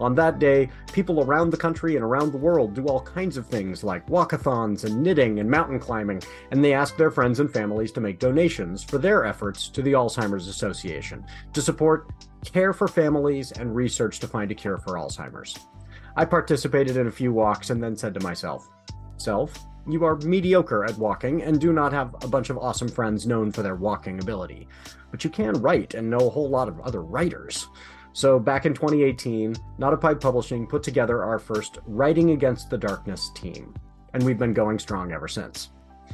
[0.00, 3.46] On that day, people around the country and around the world do all kinds of
[3.46, 7.92] things like walkathons and knitting and mountain climbing, and they ask their friends and families
[7.92, 12.10] to make donations for their efforts to the Alzheimer's Association to support
[12.44, 15.56] care for families and research to find a cure for Alzheimer's.
[16.16, 18.68] I participated in a few walks and then said to myself,
[19.18, 19.54] Self,
[19.86, 23.50] you are mediocre at walking and do not have a bunch of awesome friends known
[23.50, 24.68] for their walking ability.
[25.10, 27.68] But you can write and know a whole lot of other writers.
[28.14, 32.76] So, back in 2018, Not a Pipe Publishing put together our first Writing Against the
[32.76, 33.74] Darkness team,
[34.12, 35.70] and we've been going strong ever since.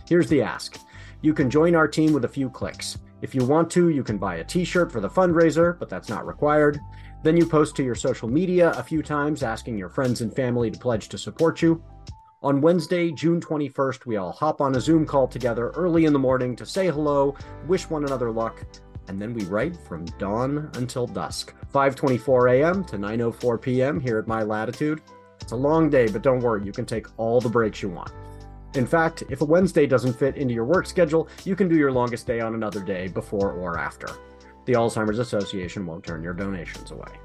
[0.08, 0.78] Here's the ask
[1.22, 2.98] you can join our team with a few clicks.
[3.20, 6.08] If you want to, you can buy a t shirt for the fundraiser, but that's
[6.08, 6.78] not required.
[7.24, 10.70] Then you post to your social media a few times asking your friends and family
[10.70, 11.82] to pledge to support you.
[12.40, 16.20] On Wednesday, June 21st, we all hop on a Zoom call together early in the
[16.20, 17.34] morning to say hello,
[17.66, 18.64] wish one another luck,
[19.08, 22.84] and then we write from dawn until dusk, 5:24 a.m.
[22.84, 23.98] to 9:04 p.m.
[23.98, 25.02] here at my latitude.
[25.40, 28.12] It's a long day, but don't worry, you can take all the breaks you want.
[28.74, 31.90] In fact, if a Wednesday doesn't fit into your work schedule, you can do your
[31.90, 34.06] longest day on another day before or after.
[34.64, 37.18] The Alzheimer's Association won't turn your donations away.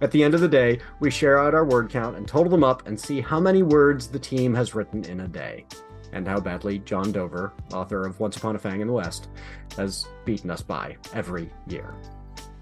[0.00, 2.62] At the end of the day, we share out our word count and total them
[2.62, 5.66] up and see how many words the team has written in a day.
[6.12, 9.28] And how badly John Dover, author of Once Upon a Fang in the West,
[9.76, 11.94] has beaten us by every year.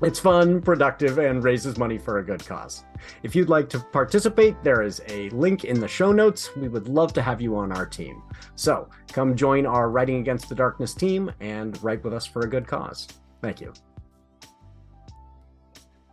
[0.03, 2.85] It's fun, productive, and raises money for a good cause.
[3.23, 6.55] If you'd like to participate, there is a link in the show notes.
[6.57, 8.23] We would love to have you on our team.
[8.57, 12.51] So come join our Writing Against the Darkness team and write with us for a
[12.51, 13.09] good cause.
[13.41, 13.73] Thank you.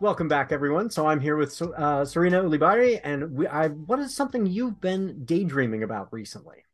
[0.00, 0.90] Welcome back, everyone.
[0.90, 5.24] So I'm here with uh, Sarena Ulibarri, and we, I, what is something you've been
[5.24, 6.64] daydreaming about recently?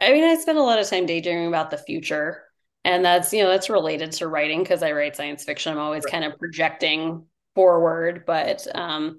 [0.00, 2.44] I mean, I spend a lot of time daydreaming about the future,
[2.84, 5.72] and that's you know that's related to writing because I write science fiction.
[5.72, 6.12] I'm always right.
[6.12, 9.18] kind of projecting forward, but um,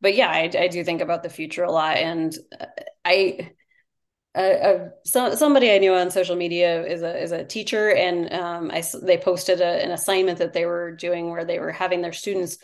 [0.00, 2.32] but yeah, I, I do think about the future a lot, and
[3.04, 3.50] I
[5.04, 8.82] so, somebody I knew on social media is a is a teacher, and um, I
[9.02, 12.58] they posted a, an assignment that they were doing where they were having their students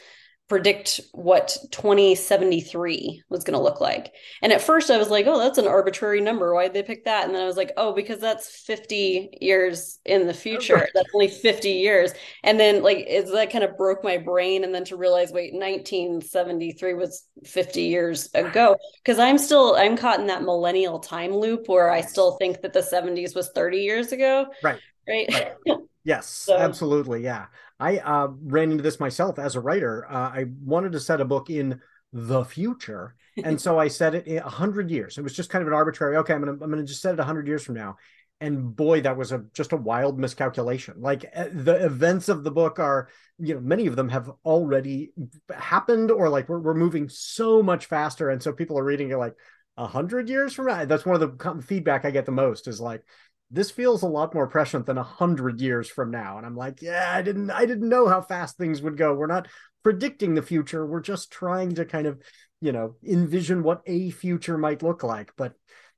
[0.50, 4.12] predict what 2073 was going to look like.
[4.42, 6.52] And at first I was like, oh, that's an arbitrary number.
[6.52, 7.24] Why did they pick that?
[7.24, 10.88] And then I was like, oh, because that's 50 years in the future.
[10.92, 12.12] That's only 50 years.
[12.42, 14.64] And then like it's that kind of broke my brain.
[14.64, 18.76] And then to realize, wait, 1973 was 50 years ago.
[19.04, 22.72] Because I'm still I'm caught in that millennial time loop where I still think that
[22.72, 24.46] the 70s was 30 years ago.
[24.64, 24.80] Right.
[25.06, 25.28] Right.
[25.32, 25.76] right.
[26.04, 27.22] yes, so, absolutely.
[27.22, 27.46] Yeah.
[27.78, 30.06] I uh, ran into this myself as a writer.
[30.08, 31.80] Uh, I wanted to set a book in
[32.12, 35.16] the future, and so I set it a hundred years.
[35.16, 36.16] It was just kind of an arbitrary.
[36.18, 37.96] Okay, I'm gonna I'm gonna just set it a hundred years from now,
[38.40, 40.96] and boy, that was a just a wild miscalculation.
[40.98, 45.12] Like eh, the events of the book are, you know, many of them have already
[45.54, 49.16] happened, or like we're we're moving so much faster, and so people are reading it
[49.16, 49.34] like
[49.78, 50.84] a hundred years from now.
[50.84, 53.02] That's one of the feedback I get the most is like
[53.50, 56.38] this feels a lot more prescient than a hundred years from now.
[56.38, 59.12] And I'm like, yeah, I didn't, I didn't know how fast things would go.
[59.12, 59.48] We're not
[59.82, 60.86] predicting the future.
[60.86, 62.20] We're just trying to kind of,
[62.60, 65.32] you know, envision what a future might look like.
[65.36, 65.54] But,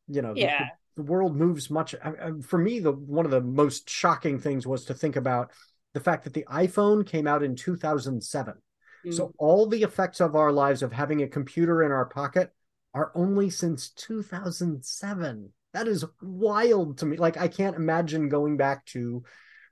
[0.08, 0.68] you know, yeah.
[0.96, 1.94] the, the world moves much.
[2.42, 5.50] For me, the one of the most shocking things was to think about
[5.92, 8.54] the fact that the iPhone came out in 2007.
[9.06, 9.14] Mm.
[9.14, 12.50] So all the effects of our lives of having a computer in our pocket
[12.94, 17.16] are only since 2007 that is wild to me.
[17.16, 19.24] Like I can't imagine going back to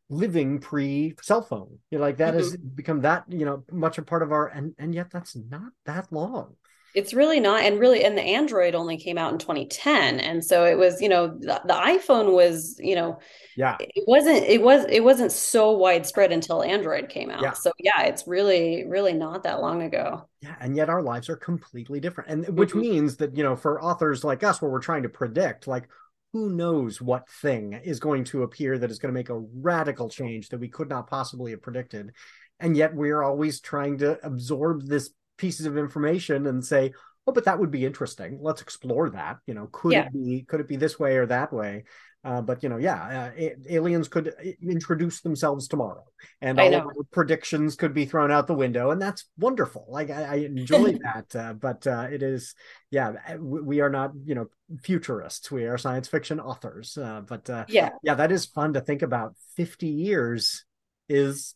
[0.08, 1.78] living pre cell phone.
[1.90, 2.38] You know, like that mm-hmm.
[2.38, 5.72] has become that, you know, much a part of our and and yet that's not
[5.86, 6.56] that long.
[6.94, 7.62] It's really not.
[7.62, 10.20] And really, and the Android only came out in 2010.
[10.20, 13.18] And so it was, you know, the, the iPhone was, you know,
[13.56, 17.42] yeah, it wasn't, it was, it wasn't so widespread until Android came out.
[17.42, 17.52] Yeah.
[17.52, 20.28] So yeah, it's really, really not that long ago.
[20.40, 20.56] Yeah.
[20.60, 22.30] And yet our lives are completely different.
[22.30, 22.80] And which mm-hmm.
[22.80, 25.88] means that, you know, for authors like us, where we're trying to predict, like,
[26.32, 30.08] who knows what thing is going to appear that is going to make a radical
[30.08, 32.12] change that we could not possibly have predicted
[32.60, 35.10] and yet we're always trying to absorb this
[35.40, 36.92] pieces of information and say,
[37.26, 38.38] oh, but that would be interesting.
[38.40, 39.38] Let's explore that.
[39.46, 40.06] You know, could yeah.
[40.06, 41.84] it be could it be this way or that way?
[42.22, 46.04] Uh, but you know, yeah, uh, aliens could uh, introduce themselves tomorrow,
[46.42, 49.86] and all predictions could be thrown out the window, and that's wonderful.
[49.88, 52.54] Like I, I enjoy that, uh, but uh, it is,
[52.90, 54.48] yeah, uh, we are not, you know,
[54.82, 55.50] futurists.
[55.50, 56.98] We are science fiction authors.
[57.26, 59.34] but yeah, yeah, that is fun to think about.
[59.56, 60.66] Fifty years
[61.08, 61.54] is,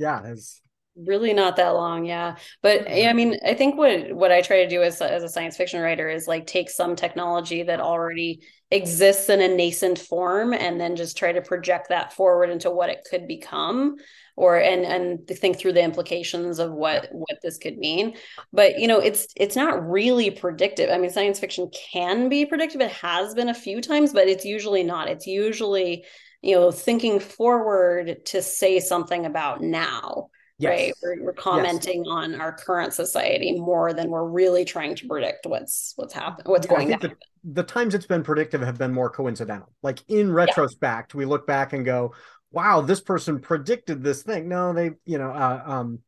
[0.00, 0.60] yeah, is
[1.06, 2.36] really not that long yeah.
[2.62, 3.08] But mm-hmm.
[3.08, 5.80] i mean i think what what i try to do as, as a science fiction
[5.80, 8.40] writer is like take some technology that already
[8.70, 12.90] exists in a nascent form and then just try to project that forward into what
[12.90, 13.96] it could become
[14.36, 18.16] or and and think through the implications of what what this could mean.
[18.52, 20.88] But you know it's it's not really predictive.
[20.88, 22.80] I mean science fiction can be predictive.
[22.80, 25.08] It has been a few times but it's usually not.
[25.08, 26.04] It's usually
[26.40, 30.30] you know thinking forward to say something about now
[30.60, 30.70] Yes.
[30.70, 32.12] right we're, we're commenting yes.
[32.12, 36.66] on our current society more than we're really trying to predict what's what's happening what's
[36.66, 40.30] going to happen the, the, times it's been predictive have been more coincidental like in
[40.30, 41.18] retrospect yeah.
[41.18, 42.12] we look back and go
[42.52, 45.98] wow this person predicted this thing no they you know uh, um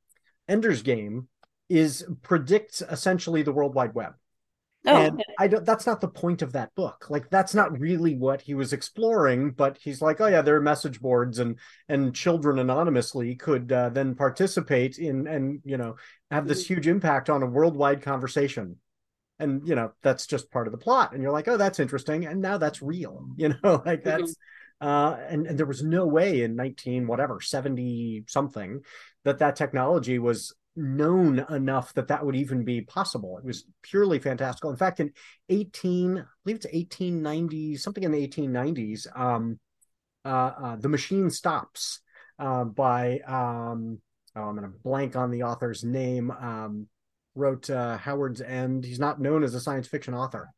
[0.48, 1.28] ender's game
[1.70, 4.12] is predicts essentially the world wide web
[4.84, 5.34] Oh, and okay.
[5.38, 5.64] I don't.
[5.64, 7.06] That's not the point of that book.
[7.08, 9.52] Like that's not really what he was exploring.
[9.52, 11.58] But he's like, oh yeah, there are message boards, and
[11.88, 15.96] and children anonymously could uh, then participate in, and you know,
[16.32, 16.74] have this mm-hmm.
[16.74, 18.76] huge impact on a worldwide conversation.
[19.38, 21.12] And you know, that's just part of the plot.
[21.12, 22.26] And you're like, oh, that's interesting.
[22.26, 23.26] And now that's real.
[23.36, 24.08] You know, like mm-hmm.
[24.08, 24.36] that's.
[24.80, 28.80] Uh, and, and there was no way in 19 whatever 70 something
[29.22, 33.38] that that technology was known enough that that would even be possible.
[33.38, 34.70] It was purely fantastical.
[34.70, 35.12] In fact, in
[35.48, 39.58] 18, I believe it's 1890, something in the 1890s, um,
[40.24, 42.00] uh, uh, The Machine Stops
[42.38, 44.00] uh, by, um,
[44.34, 46.86] oh, I'm going to blank on the author's name, um,
[47.34, 48.84] wrote uh, Howard's End.
[48.84, 50.50] He's not known as a science fiction author,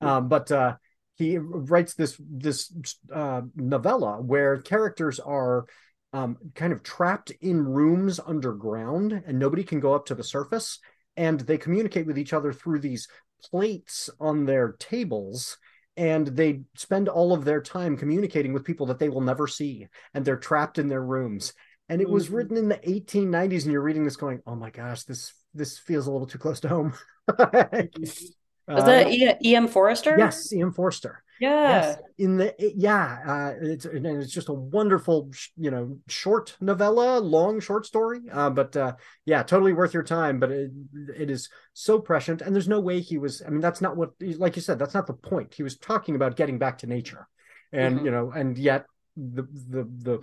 [0.00, 0.76] um, but uh,
[1.16, 2.72] he writes this, this
[3.12, 5.66] uh, novella where characters are
[6.12, 10.78] um, kind of trapped in rooms underground and nobody can go up to the surface.
[11.16, 13.08] And they communicate with each other through these
[13.42, 15.56] plates on their tables.
[15.96, 19.86] And they spend all of their time communicating with people that they will never see.
[20.14, 21.52] And they're trapped in their rooms.
[21.88, 22.34] and it was Mhm.
[22.36, 26.06] written in the 1890s and you're reading this going oh my gosh this this feels
[26.06, 26.92] a little too close to home
[27.26, 28.30] Was
[28.68, 29.66] Uh, that E- E.M.
[29.66, 30.16] Forster?
[30.16, 31.96] yes em forster Yeah.
[31.96, 36.56] yes in the yeah uh it's and it's just a wonderful sh- you know short
[36.60, 40.70] novella long short story uh but uh yeah totally worth your time but it,
[41.16, 44.10] it is so prescient and there's no way he was i mean that's not what
[44.20, 47.26] like you said that's not the point he was talking about getting back to nature
[47.72, 48.04] and Mhm.
[48.04, 48.84] you know and yet
[49.16, 50.20] the the the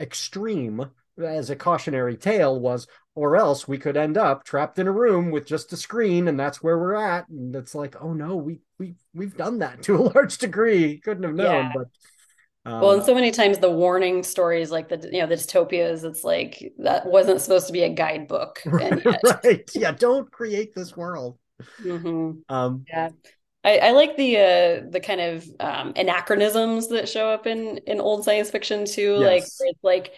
[0.00, 0.86] extreme
[1.22, 2.86] as a cautionary tale was
[3.16, 6.38] or else we could end up trapped in a room with just a screen and
[6.40, 9.96] that's where we're at and it's like oh no we we we've done that to
[9.96, 11.72] a large degree couldn't have known Yeah.
[11.72, 11.88] but
[12.70, 16.04] um, Well, and so many times the warning stories, like the you know the dystopias,
[16.04, 18.62] it's like that wasn't supposed to be a guidebook,
[19.22, 21.38] right yeah don't create this world
[21.84, 22.42] Mhm.
[22.48, 23.10] um yeah.
[23.64, 28.00] I, I like the uh the kind of um anachronisms that show up in in
[28.00, 29.58] old science fiction too, like Yes.
[29.58, 30.12] where it's like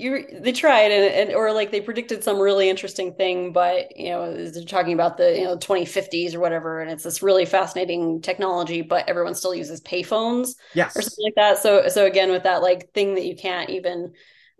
[0.00, 4.10] you they tried and, and or like they predicted some really interesting thing, but you
[4.10, 8.20] know they're talking about the you know 2050s or whatever, and it's this really fascinating
[8.22, 10.54] technology, but everyone still uses payphones.
[10.74, 11.58] yes or something like that.
[11.58, 14.12] So so again with that like thing that you can't even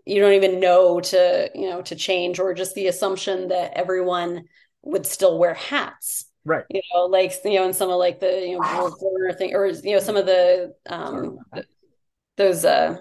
[0.05, 4.45] you don't even know to you know to change or just the assumption that everyone
[4.83, 6.25] would still wear hats.
[6.45, 9.67] right You know, like you know, in some of like the you know thing or
[9.67, 11.39] you know some of the um
[12.37, 12.97] those uh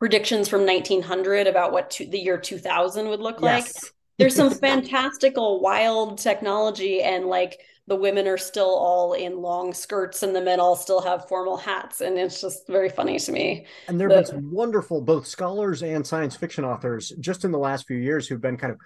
[0.00, 3.66] predictions from 1900 about what to, the year 2000 would look like.
[4.18, 10.22] There's some fantastical wild technology and like the women are still all in long skirts
[10.22, 13.66] and the men all still have formal hats and it's just very funny to me.
[13.88, 17.50] And there have the- been some wonderful, both scholars and science fiction authors, just in
[17.50, 18.80] the last few years, who've been kind of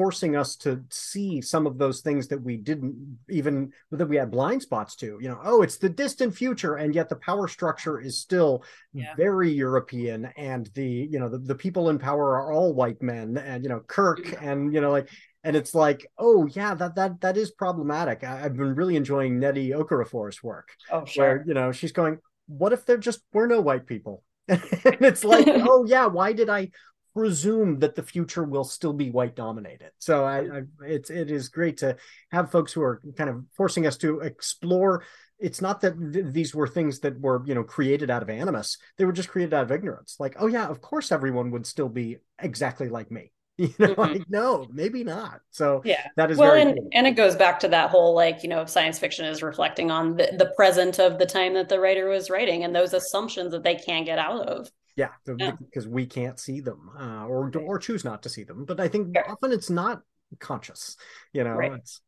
[0.00, 4.30] forcing us to see some of those things that we didn't even that we had
[4.30, 5.18] blind spots to.
[5.20, 9.14] You know, oh, it's the distant future, and yet the power structure is still Yeah.
[9.16, 13.36] very European, and the you know the, the people in power are all white men,
[13.36, 15.08] and you know Kirk, and you know like.
[15.42, 18.24] And it's like, oh yeah, that that that is problematic.
[18.24, 22.72] I, I've been really enjoying Nnedi Okorafor's work Oh, where you know she's going what
[22.74, 24.60] if there just were no white people and
[25.00, 26.68] it's like oh yeah why did i
[27.14, 31.48] presume that the future will still be white dominated so I, I it's it is
[31.48, 31.96] great to
[32.30, 35.04] have folks who are kind of forcing us to explore
[35.38, 38.78] it's not that th- these were things that were you know created out of animus
[38.98, 41.88] they were just created out of ignorance like oh yeah of course everyone would still
[41.88, 43.98] be exactly like me you know Mhm.
[43.98, 46.06] like no maybe not so Yeah.
[46.16, 46.88] that is Well, very and, cool.
[46.94, 50.16] and it goes back to that whole like, you know, science fiction is reflecting on
[50.16, 53.62] the, the present of the time that the writer was writing and those assumptions that
[53.62, 54.70] they can't get out of.
[54.96, 55.52] Yeah, Yeah.
[55.52, 58.64] because we can't see them, uh, or or choose not to see them.
[58.64, 59.30] But I think Sure.
[59.30, 60.02] often it's not
[60.38, 60.96] conscious.
[61.32, 61.72] You know, Right.
[61.72, 62.00] it's.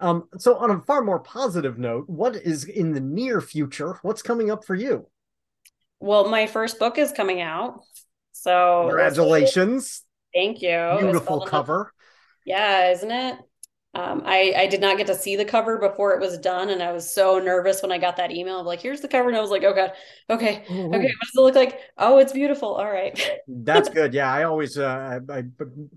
[0.00, 0.28] Um.
[0.38, 3.98] So on a far more positive note, what is in the near future?
[4.02, 5.08] What's coming up for you?
[6.00, 7.80] Well, my first book is coming out.
[8.32, 10.04] So Congratulations!
[10.34, 10.96] Thank you.
[11.00, 11.92] Beautiful cover.
[12.44, 13.38] Yeah, isn't it?
[13.96, 16.82] Um, I I did not get to see the cover before it was done, and
[16.82, 19.36] I was so nervous when I got that email of like, "Here's the cover," and
[19.36, 19.92] I was like, "Oh God,
[20.30, 21.80] okay, okay, what does it look like?
[21.98, 22.74] Oh, it's beautiful.
[22.74, 23.18] All right."
[23.48, 24.12] That's good.
[24.12, 25.44] Yeah, I always, uh, I,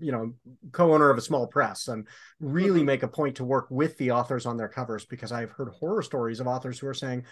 [0.00, 0.32] you know,
[0.70, 2.06] co-owner of a small press, and
[2.38, 2.84] really Mhm.
[2.84, 6.02] make a point to work with the authors on their covers because I've heard horror
[6.02, 7.24] stories of authors who are saying,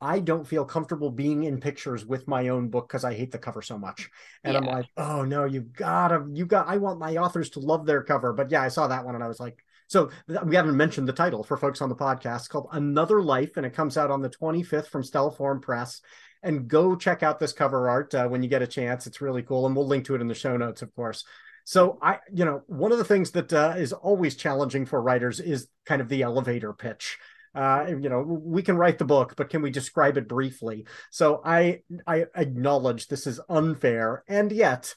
[0.00, 3.38] "I don't feel comfortable being in pictures with my own book because I hate the
[3.38, 4.08] cover so much."
[4.44, 6.68] And I'm like, "Oh no, you've gotta, you got.
[6.68, 9.24] I want my authors to love their cover." But yeah, I saw that one and
[9.24, 9.62] I was like.
[9.88, 12.36] So we haven't mentioned the title for folks on the podcast.
[12.36, 16.00] It's called Another Life, and it comes out on the 25th from Stelliform Press
[16.42, 19.06] and go check out this cover art uh, when you get a chance.
[19.06, 21.24] It's really cool, and we'll link to it in the show notes, of course.
[21.64, 25.40] So I, you know, one of the things that uh, is always challenging for writers
[25.40, 27.18] is kind of the elevator pitch.
[27.54, 30.86] Uh, you know, we can write the book, but can we describe it briefly?
[31.10, 34.94] So I, I acknowledge this is unfair, and yet,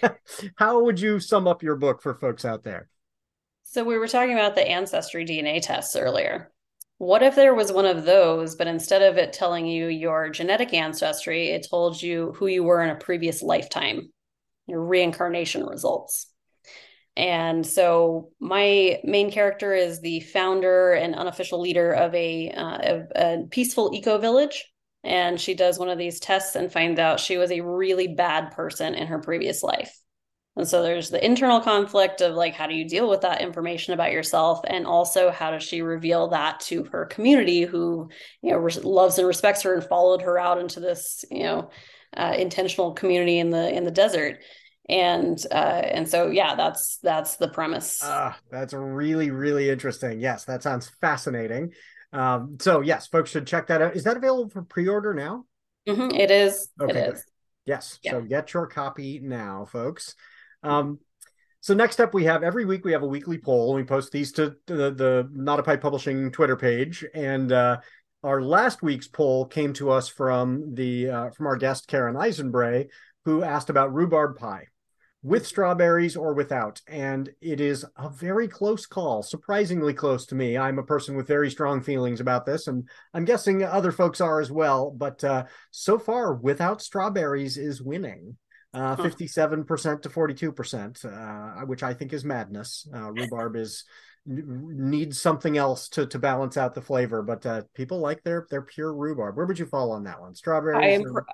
[0.56, 2.88] how would you sum up your book for folks out there?
[3.68, 6.52] So we were talking about the ancestry DNA tests earlier.
[6.98, 10.72] What if there was one of those, but instead of it telling you your genetic
[10.72, 14.10] ancestry, it told you who you were in a previous lifetime,
[14.66, 16.28] your reincarnation results?
[17.16, 23.38] And so my main character is the founder and unofficial leader of a, uh, a
[23.50, 24.72] peaceful eco village.
[25.02, 28.52] And she does one of these tests and finds out she was a really bad
[28.52, 29.94] person in her previous life.
[30.56, 33.92] And so there's the internal conflict of like, how do you deal with that information
[33.92, 34.60] about yourself?
[34.66, 38.08] And also, how does she reveal that to her community who,
[38.42, 41.70] you know, res- loves and respects her and followed her out into this, you know,
[42.16, 44.38] uh, intentional community in the in the desert.
[44.88, 48.00] And uh, and so yeah, that's that's the premise.
[48.02, 50.20] Ah, that's really, really interesting.
[50.20, 51.72] Yes, that sounds fascinating.
[52.12, 53.96] Um, so yes, folks should check that out.
[53.96, 55.44] Is that available for pre-order now?
[55.88, 56.68] Mhm, it is.
[56.80, 57.24] Okay, it is.
[57.66, 57.98] Yes.
[58.02, 58.12] Yeah.
[58.12, 60.14] So get your copy now, folks.
[60.66, 60.98] Um,
[61.60, 63.74] so next up, we have every week we have a weekly poll.
[63.74, 67.78] And we post these to, the, the Not a Pipe Publishing Twitter page, and uh,
[68.22, 72.88] our last week's poll came to us from the uh, from our guest Karen Eisenbrey,
[73.24, 74.66] who asked about rhubarb pie
[75.22, 76.80] with strawberries or without.
[76.86, 80.56] And it is a very close call, surprisingly close to me.
[80.56, 84.40] I'm a person with very strong feelings about this, and I'm guessing other folks are
[84.40, 84.92] as well.
[84.96, 88.36] But uh, so far, without strawberries is winning.
[88.76, 92.86] Uh, 57% to 42%, uh, which I think is madness.
[92.94, 93.84] Uh, rhubarb is
[94.26, 98.60] needs something else to to balance out the flavor, but uh, people like their their
[98.60, 99.36] pure rhubarb.
[99.36, 100.34] Where would you fall on that one?
[100.34, 100.84] Strawberries?
[100.84, 101.24] I am, or...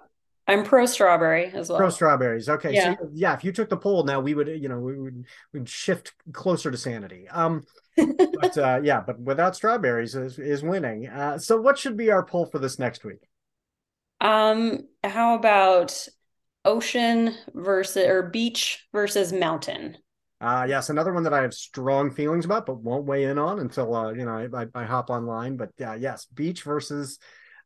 [0.46, 1.78] I'm pro strawberry as well.
[1.78, 2.48] Pro strawberries.
[2.48, 2.74] Okay.
[2.74, 2.94] Yeah.
[2.96, 3.34] So, yeah.
[3.34, 6.70] If you took the poll now, we would, you know, we would we'd shift closer
[6.70, 7.28] to sanity.
[7.28, 7.64] Um,
[7.96, 11.08] but uh, yeah, but without strawberries is, is winning.
[11.08, 13.28] Uh, so what should be our poll for this next week?
[14.20, 16.06] Um, how about
[16.64, 19.96] ocean versus or beach versus mountain?
[20.40, 23.60] Uh, yes, another one that I have strong feelings about, but won't weigh in on
[23.60, 25.56] until uh, you know I, I, I hop online.
[25.56, 27.18] But yeah, yes, beach versus.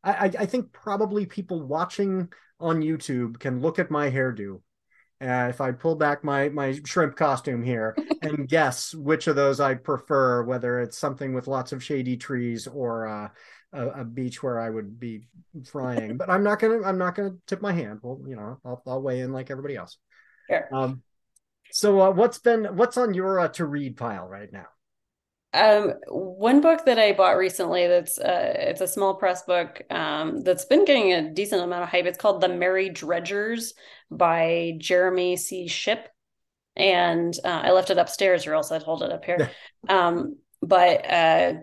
[0.03, 2.29] I, I think probably people watching
[2.59, 4.61] on YouTube can look at my hairdo.
[5.19, 9.59] Uh, if I pull back my my shrimp costume here and guess which of those
[9.59, 13.29] I prefer, whether it's something with lots of shady trees or uh,
[13.73, 15.27] a, a, beach where I would be
[15.65, 17.99] frying, but I'm not gonna I'm not gonna tip my hand.
[18.01, 19.97] Well, you know, I'll, I'll weigh in like everybody else.
[20.49, 20.67] Sure.
[20.73, 21.01] Um,
[21.71, 24.67] so uh, what's been what's on your uh, to read pile right now?
[25.53, 30.41] Um, one book that I bought recently that's uh, it's a small press book um,
[30.41, 32.05] that's been getting a decent amount of hype.
[32.05, 33.73] It's called The Merry Dredgers
[34.11, 35.67] by Jeremy C.
[35.67, 36.09] Shipp,
[36.75, 39.49] And uh, I left it upstairs or else I'd hold it up here.
[39.89, 41.53] um, but uh,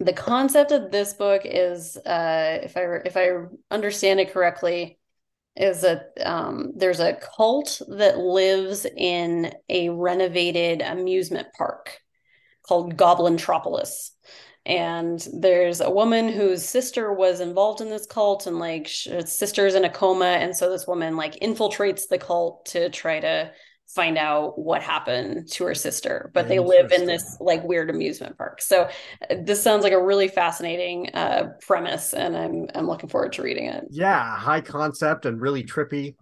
[0.00, 3.30] the concept of this book is uh, if I if I
[3.70, 4.98] understand it correctly,
[5.56, 12.00] is that um, there's a cult that lives in a renovated amusement park
[12.66, 14.10] called Goblintropolis.
[14.66, 19.84] And there's a woman whose sister was involved in this cult, and like sister's in
[19.84, 23.52] a coma, and so this woman like infiltrates the cult to try to
[23.88, 28.36] find out what happened to her sister but they live in this like weird amusement
[28.36, 28.88] park so
[29.30, 33.42] uh, this sounds like a really fascinating uh, premise and i'm i'm looking forward to
[33.42, 36.14] reading it yeah high concept and really trippy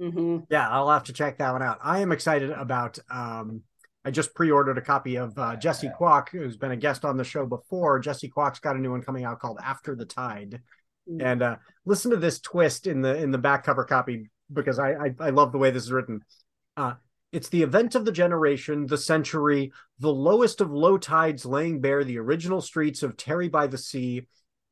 [0.00, 0.38] mm-hmm.
[0.50, 3.62] yeah i'll have to check that one out i am excited about um
[4.04, 7.24] I just pre-ordered a copy of uh, Jessie Kwak, who's been a guest on the
[7.24, 7.98] show before.
[7.98, 10.62] Jessie Kwak's got a new one coming out called After the Tide,
[11.08, 11.20] mm-hmm.
[11.20, 14.92] and uh, listen to this twist in the in the back cover copy because I
[14.92, 16.22] I, I love the way this is written.
[16.76, 16.94] Uh,
[17.32, 22.02] it's the event of the generation, the century, the lowest of low tides laying bare
[22.02, 24.26] the original streets of Terry by the Sea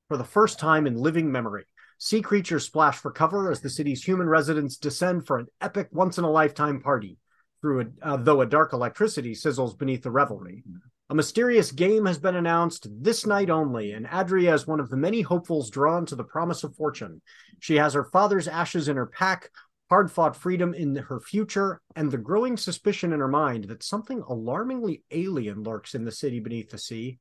[0.09, 1.65] for the first time in living memory.
[1.99, 6.19] Sea creatures splash for cover as the city's human residents descend for an epic once
[6.19, 7.19] in a lifetime party
[7.61, 10.63] through a, uh, though a dark electricity sizzles beneath the revelry.
[11.11, 14.97] A mysterious game has been announced this night only, and Adria is one of the
[14.97, 17.23] many hopefuls drawn to the promise of fortune.
[17.61, 19.51] She has her father's ashes in her pack,
[19.91, 24.23] hard fought freedom in her future, and the growing suspicion in her mind that something
[24.29, 27.19] alarmingly alien lurks in the city beneath the sea.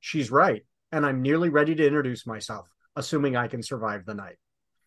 [0.00, 4.36] She's right, and I'm nearly ready to introduce myself, assuming I can survive the night.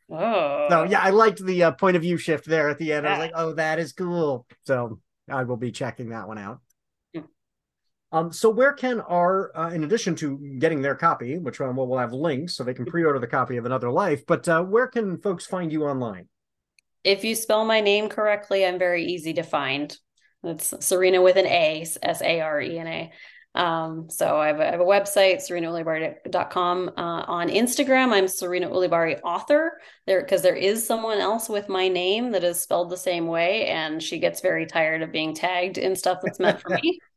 [0.09, 0.67] Oh.
[0.69, 3.07] So yeah, I liked the uh, point of view shift there at the end.
[3.07, 4.45] I was like, oh, that is cool.
[4.65, 4.99] So
[5.29, 6.59] I will be checking that one out.
[8.11, 11.97] Um, so where can our, uh, in addition to getting their copy, which one we'll
[11.97, 15.17] have links so they can pre-order the copy of Another Life, but uh, where can
[15.17, 16.29] folks find you online?
[17.05, 19.95] If you spell my name correctly, I'm very easy to find.
[20.43, 23.11] It's Sarena with an A, S A R E N A.
[23.53, 26.89] Um, so I have, a, I have a website, sarenaulibarri.com.
[26.97, 31.87] Uh, on Instagram, I'm Sarena Ulibarri author there because there is someone else with my
[31.87, 35.77] name that is spelled the same way, and she gets very tired of being tagged
[35.77, 36.99] in stuff that's meant for me.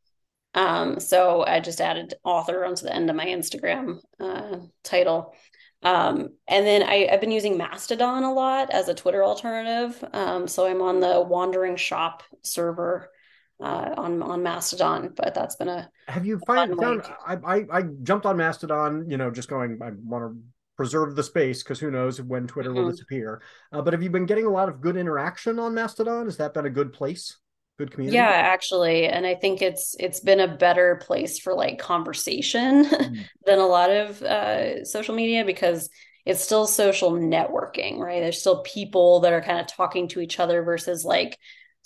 [0.55, 5.35] Um, so I just added author onto the end of my Instagram uh, title.
[5.81, 10.03] Um, and then I, have been using Mastodon a lot as a Twitter alternative.
[10.11, 13.09] Um, so I'm on the Wandering Shop server
[13.61, 17.81] uh, on on Mastodon, but that's been a have you find, found I, I, I
[18.03, 20.41] jumped on Mastodon, you know, just going I want to
[20.75, 22.83] preserve the space because who knows when Twitter mm-hmm.
[22.83, 23.41] will disappear.
[23.71, 26.25] Uh, but have you been getting a lot of good interaction on Mastodon?
[26.25, 27.37] Has that been a good place?
[27.79, 28.17] Good community?
[28.17, 33.25] Yeah, actually, and I think it's it's been a better place for like conversation mm.
[33.45, 35.89] than a lot of uh, social media because
[36.25, 38.19] it's still social networking, right?
[38.19, 41.39] There's still people that are kind of talking to each other versus like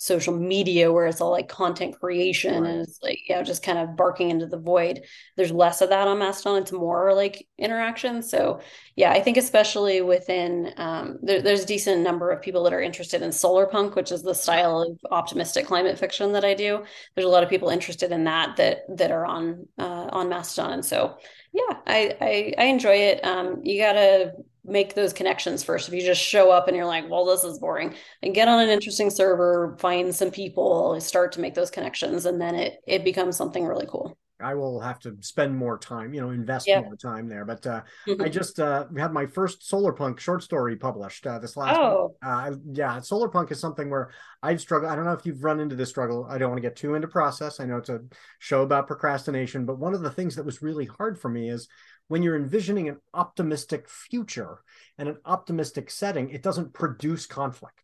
[0.04, 2.70] social media where it's all like content creation right.
[2.70, 5.00] and it's like you know just kind of barking into the void.
[5.36, 6.62] There's less of that on mastodon.
[6.62, 8.22] It's more like interaction.
[8.22, 8.60] So
[8.96, 12.82] yeah i think especially within um, there, there's a decent number of people that are
[12.82, 16.84] interested in solar punk which is the style of optimistic climate fiction that i do.
[17.14, 20.74] There's a lot of people interested in that that that are on uh, on mastodon.
[20.74, 21.16] And so
[21.52, 23.24] yeah i i, I enjoy it.
[23.24, 24.34] Um, you gotta
[24.64, 25.88] make those connections first.
[25.88, 28.60] If you just show up and you're like, well, this is boring, and get on
[28.60, 33.04] an interesting server, find some people, start to make those connections, and then it it
[33.04, 34.18] becomes something really cool.
[34.40, 36.84] I will have to spend more time, you know, invest yep.
[36.84, 37.44] more time there.
[37.44, 38.20] But uh, mm-hmm.
[38.20, 41.78] I just uh, had my first solar punk short story published uh, this last.
[41.78, 44.10] Oh, uh, yeah, solar punk is something where
[44.42, 44.90] I've struggled.
[44.90, 46.26] I don't know if you've run into this struggle.
[46.28, 47.60] I don't want to get too into process.
[47.60, 48.00] I know it's a
[48.40, 51.68] show about procrastination, but one of the things that was really hard for me is
[52.08, 54.58] when you're envisioning an optimistic future
[54.98, 57.80] and an optimistic setting, it doesn't produce conflict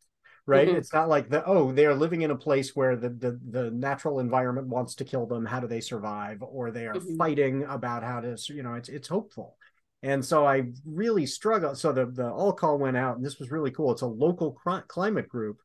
[0.51, 0.69] right?
[0.69, 0.79] Mm-hmm.
[0.79, 4.19] it's not like the oh they're living in a place where the, the the natural
[4.19, 5.47] environment wants to kill them.
[5.47, 6.43] How do they survive?
[6.43, 7.17] Or they are mm-hmm.
[7.17, 9.57] fighting about how to you know it's it's hopeful.
[10.03, 13.51] And so i really struggle so the the all call went out and this was
[13.51, 13.93] really cool.
[13.93, 14.59] It's a local
[14.89, 15.59] climate group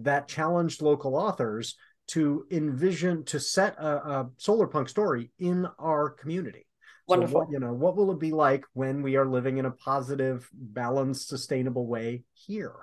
[0.00, 1.76] that challenged local authors
[2.08, 6.66] to envision to set a, a solar punk story in our community
[7.08, 7.32] Wonderful.
[7.32, 9.70] So what, you know, what will it be like when we are living in a
[9.70, 12.74] positive, balanced, sustainable way here?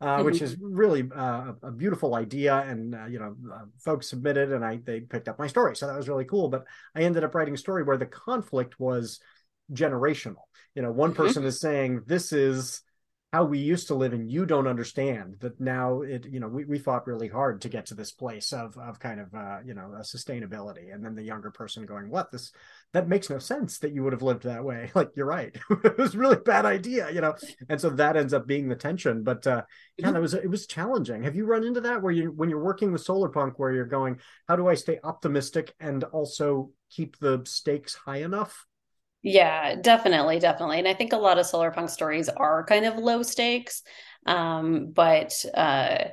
[0.00, 0.24] Uh, mm-hmm.
[0.24, 4.64] Which is really uh, a beautiful idea, and uh, you know, uh, folks submitted, and
[4.64, 6.48] I they picked up my story, so that was really cool.
[6.48, 6.64] But
[6.94, 9.20] I ended up writing a story where the conflict was
[9.72, 10.42] generational.
[10.74, 11.22] You know, one mm-hmm.
[11.22, 12.82] person is saying this is
[13.32, 16.64] how we used to live and you don't understand that now it you know we,
[16.64, 19.74] we fought really hard to get to this place of of kind of uh, you
[19.74, 20.94] know a sustainability.
[20.94, 22.32] And then the younger person going what?
[22.32, 22.52] This
[22.94, 24.90] that makes no sense that you would have lived that way.
[24.98, 25.54] Like you're right.
[25.84, 27.34] It was really bad idea you know?
[27.68, 29.22] And so that ends up being the tension.
[29.22, 29.62] But uh
[29.98, 31.24] yeah that was it was challenging.
[31.24, 33.84] Have you run into that where you when you're working with solar punk where you're
[33.84, 34.18] going
[34.48, 38.66] how do i stay optimistic and also keep the stakes high enough
[39.28, 40.78] yeah, definitely, definitely.
[40.78, 43.82] And I think a lot of solar punk stories are kind of low stakes.
[44.26, 46.08] Um, but uh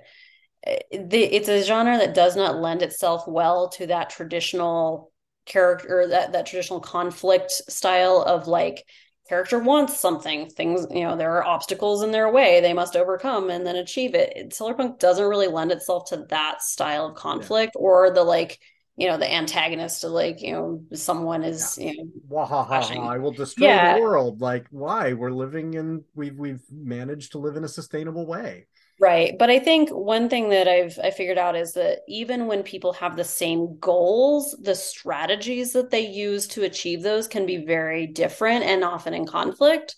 [0.91, 5.11] the, it's a genre that does not lend itself well to that traditional
[5.45, 8.83] character that that traditional conflict style of like
[9.29, 13.51] character wants something things you know there are obstacles in their way they must overcome
[13.51, 17.81] and then achieve it solarpunk doesn't really lend itself to that style of conflict yeah.
[17.81, 18.59] or the like
[18.97, 21.91] you know the antagonist to like you know someone is yeah.
[21.91, 23.95] you know Wahaha, I will destroy yeah.
[23.95, 24.41] the world.
[24.41, 28.67] Like why we're living in we've we've managed to live in a sustainable way.
[28.97, 32.63] Right, but I think one thing that I've I figured out is that even when
[32.63, 37.57] people have the same goals, the strategies that they use to achieve those can be
[37.57, 39.97] very different and often in conflict.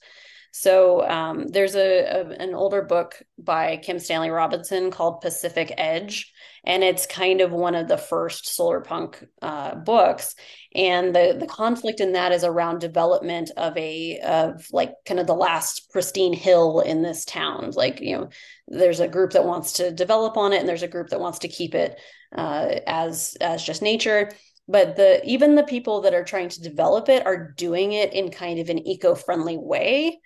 [0.51, 6.33] So um, there's a, a, an older book by Kim Stanley Robinson called Pacific Edge,
[6.67, 10.35] and it's kind of one of the first solar punk uh, books.
[10.75, 15.27] And the the conflict in that is around development of a of like kind of
[15.27, 17.71] the last pristine hill in this town.
[17.73, 18.29] Like you know,
[18.67, 21.39] there's a group that wants to develop on it, and there's a group that wants
[21.39, 21.97] to keep it
[22.35, 24.29] uh, as as just nature
[24.69, 28.29] but the even the people that are trying to develop it are doing it in
[28.29, 30.19] kind of an eco-friendly way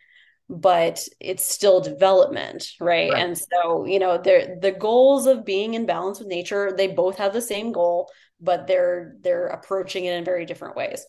[0.51, 3.11] but it's still development right?
[3.11, 6.87] right, and so you know they're the goals of being in balance with nature they
[6.87, 8.09] both have the same goal
[8.41, 11.05] but they're they're approaching it in very different ways.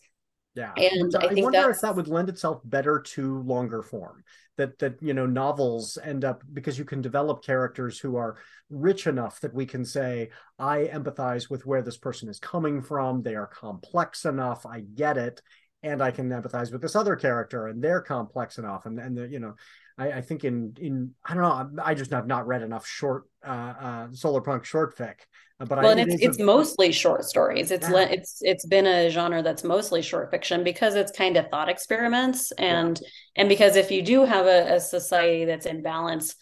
[0.55, 0.73] Yeah.
[0.77, 4.23] And i, I wonder if that would lend itself better to longer form
[4.59, 8.37] that that you know novels end up because you can develop characters who are
[8.69, 10.29] rich enough that we can say
[10.59, 15.17] i empathize with where this person is coming from they are complex enough i get
[15.17, 15.41] it
[15.83, 19.29] and I can empathize with this other character, and they're complex enough, and and the,
[19.29, 19.55] you know,
[19.99, 21.43] I, I, think in in I don't
[21.77, 25.15] know, I just have not read enough short uh, uh solar punk short fic.
[25.61, 27.71] Uh, but well, I, and it's it's a, mostly short stories.
[27.71, 28.09] It's yeah.
[28.11, 32.53] it's it's been a genre that's mostly short fiction because it's kind of thought experiments,
[32.53, 33.09] and yeah.
[33.37, 36.37] and because if you do have a, a society that's in balance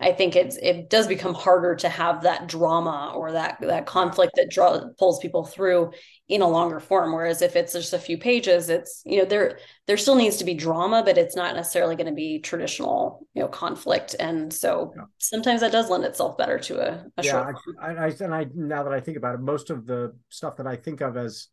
[0.00, 4.32] I think it's it does become harder to have that drama or that that conflict
[4.36, 5.92] that draw, pulls people through
[6.28, 7.12] in a longer form.
[7.12, 10.44] Whereas if it's just a few pages, it's you know there there still needs to
[10.44, 14.16] be drama, but it's not necessarily going to be traditional you know conflict.
[14.18, 15.04] And so yeah.
[15.18, 17.56] sometimes that does lend itself better to a, a yeah, short.
[17.80, 20.66] I, I, and I now that I think about it, most of the stuff that
[20.66, 21.48] I think of as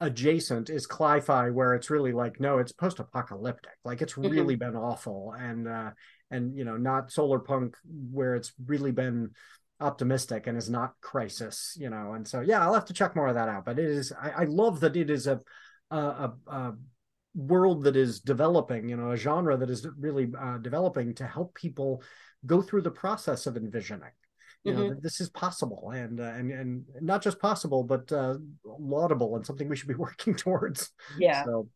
[0.00, 4.32] adjacent is cli-fi where it's really like no it's post-apocalyptic like it's mm-hmm.
[4.32, 4.72] really mm-hmm.
[4.72, 5.90] been awful and uh
[6.32, 7.76] and you know not solar punk
[8.10, 9.30] where it's really been
[9.82, 13.28] optimistic and is not crisis you know and so yeah i'll have to check more
[13.28, 15.40] of that out but it is i, I love that it is a,
[15.90, 16.72] a, a
[17.34, 21.54] world that is developing you know a genre that is really uh, developing to help
[21.54, 22.02] people
[22.46, 24.10] go through the process of envisioning
[24.64, 24.82] you mm-hmm.
[24.82, 29.46] know this is possible and uh, and and not just possible but uh, laudable and
[29.46, 31.66] something we should be working towards yeah so.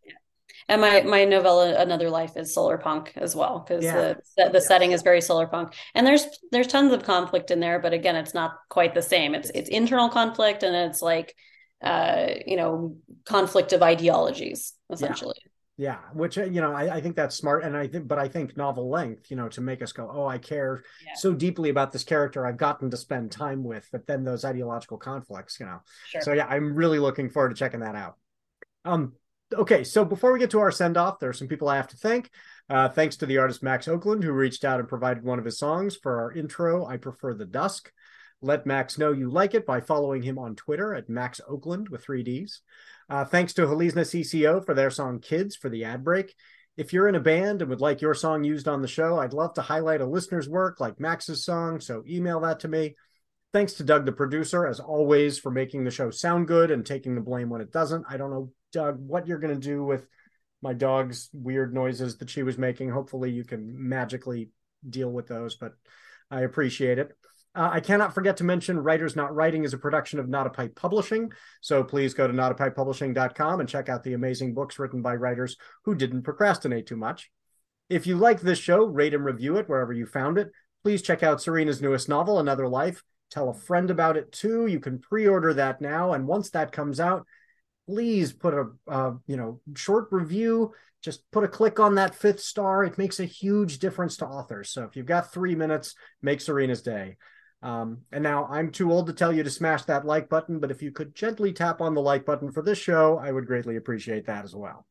[0.69, 4.15] And my my novella another life is solar punk as well because yeah.
[4.37, 7.79] the, the setting is very solar punk and there's there's tons of conflict in there
[7.79, 11.35] but again it's not quite the same it's it's internal conflict and it's like
[11.83, 15.51] uh you know conflict of ideologies essentially yeah.
[15.79, 18.29] Yeah, which uh, you know, I, I, think that's smart, and I think, but I
[18.29, 21.13] think novel length, you know, to make us go, oh, I care yeah.
[21.17, 24.97] so deeply about this character I've gotten to spend time with, but then those ideological
[24.97, 25.81] conflicts, you know.
[26.07, 26.23] Sure.
[26.23, 28.17] So yeah, I'm really looking forward to checking that out.
[28.87, 29.13] Um,
[29.53, 31.89] okay, so before we get to our send off, there are some people I have
[31.89, 32.31] to thank.
[32.69, 35.59] Uh, thanks to the artist Max Oakland who reached out and provided one of his
[35.59, 36.85] songs for our intro.
[36.87, 37.93] I prefer the dusk.
[38.43, 42.05] Let Max know you like it by following him on Twitter at Max Oakland with
[42.05, 42.61] three Ds.
[43.09, 46.35] Uh, thanks to Halizna CCO for their song Kids for the ad break.
[46.77, 49.33] If you're in a band and would like your song used on the show, I'd
[49.33, 52.97] love to highlight a listener's work like Max's song, so email that to me.
[53.55, 57.15] Thanks to Doug, the producer, as always, for making the show sound good and taking
[57.15, 58.05] the blame when it doesn't.
[58.07, 60.07] I don't know, Doug, what you're going to do with
[60.63, 62.91] my dog's weird noises that she was making.
[62.91, 64.51] Hopefully, you can magically
[64.89, 65.73] deal with those, but
[66.31, 67.13] I appreciate it.
[67.55, 70.51] Uh, I cannot forget to mention Writers Not Writing is a production of Not a
[70.51, 71.33] Pipe Publishing.
[71.63, 75.95] So please go to notapipepublishing.com and check out the amazing books written by writers who
[75.95, 77.31] didn't procrastinate too much.
[77.89, 80.51] If you like this show, rate and review it wherever you found it.
[80.85, 83.03] Please check out Sarena's newest novel, Another Life.
[83.31, 84.67] Tell a friend about it too.
[84.67, 87.27] You can pre-order that now, and once that comes out,
[87.87, 90.73] please put a uh, you know short review.
[91.03, 92.85] Just put a click on that fifth star.
[92.85, 94.71] It makes a huge difference to authors.
[94.71, 97.17] So if you've got three minutes, make Sarena's day.
[97.63, 100.71] Um, and now I'm too old to tell you to smash that like button, but
[100.71, 103.77] if you could gently tap on the like button for this show, I would greatly
[103.77, 104.87] appreciate that as well.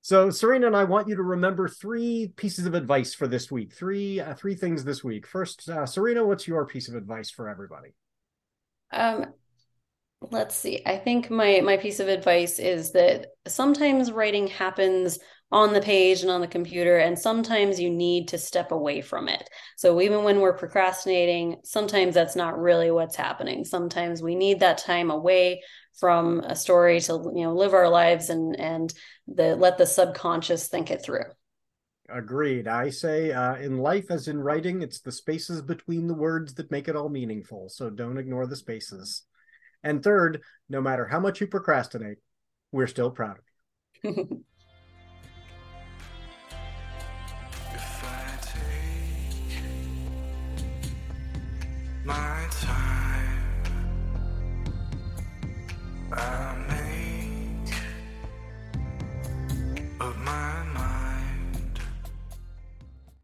[0.00, 3.74] So, Sarena and I want you to remember three pieces of advice for this week.
[3.74, 5.26] Three uh, three things this week.
[5.26, 7.94] First, uh, Sarena, what's your piece of advice for everybody?
[8.92, 9.26] Um,
[10.20, 10.82] let's see.
[10.84, 15.18] I think my my piece of advice is that sometimes writing happens
[15.50, 19.28] on the page and on the computer and sometimes you need to step away from
[19.28, 19.48] it.
[19.76, 23.64] So even when we're procrastinating sometimes that's not really what's happening.
[23.64, 25.62] Sometimes we need that time away
[25.98, 28.92] from a story to you know live our lives and and
[29.26, 31.24] the let the subconscious think it through.
[32.10, 32.66] Agreed.
[32.66, 36.70] I say uh, in life as in writing it's the spaces between the words that
[36.70, 37.68] make it all meaningful.
[37.68, 39.24] So don't ignore the spaces
[39.82, 42.18] and third no matter how much you procrastinate
[42.72, 44.44] we're still proud of you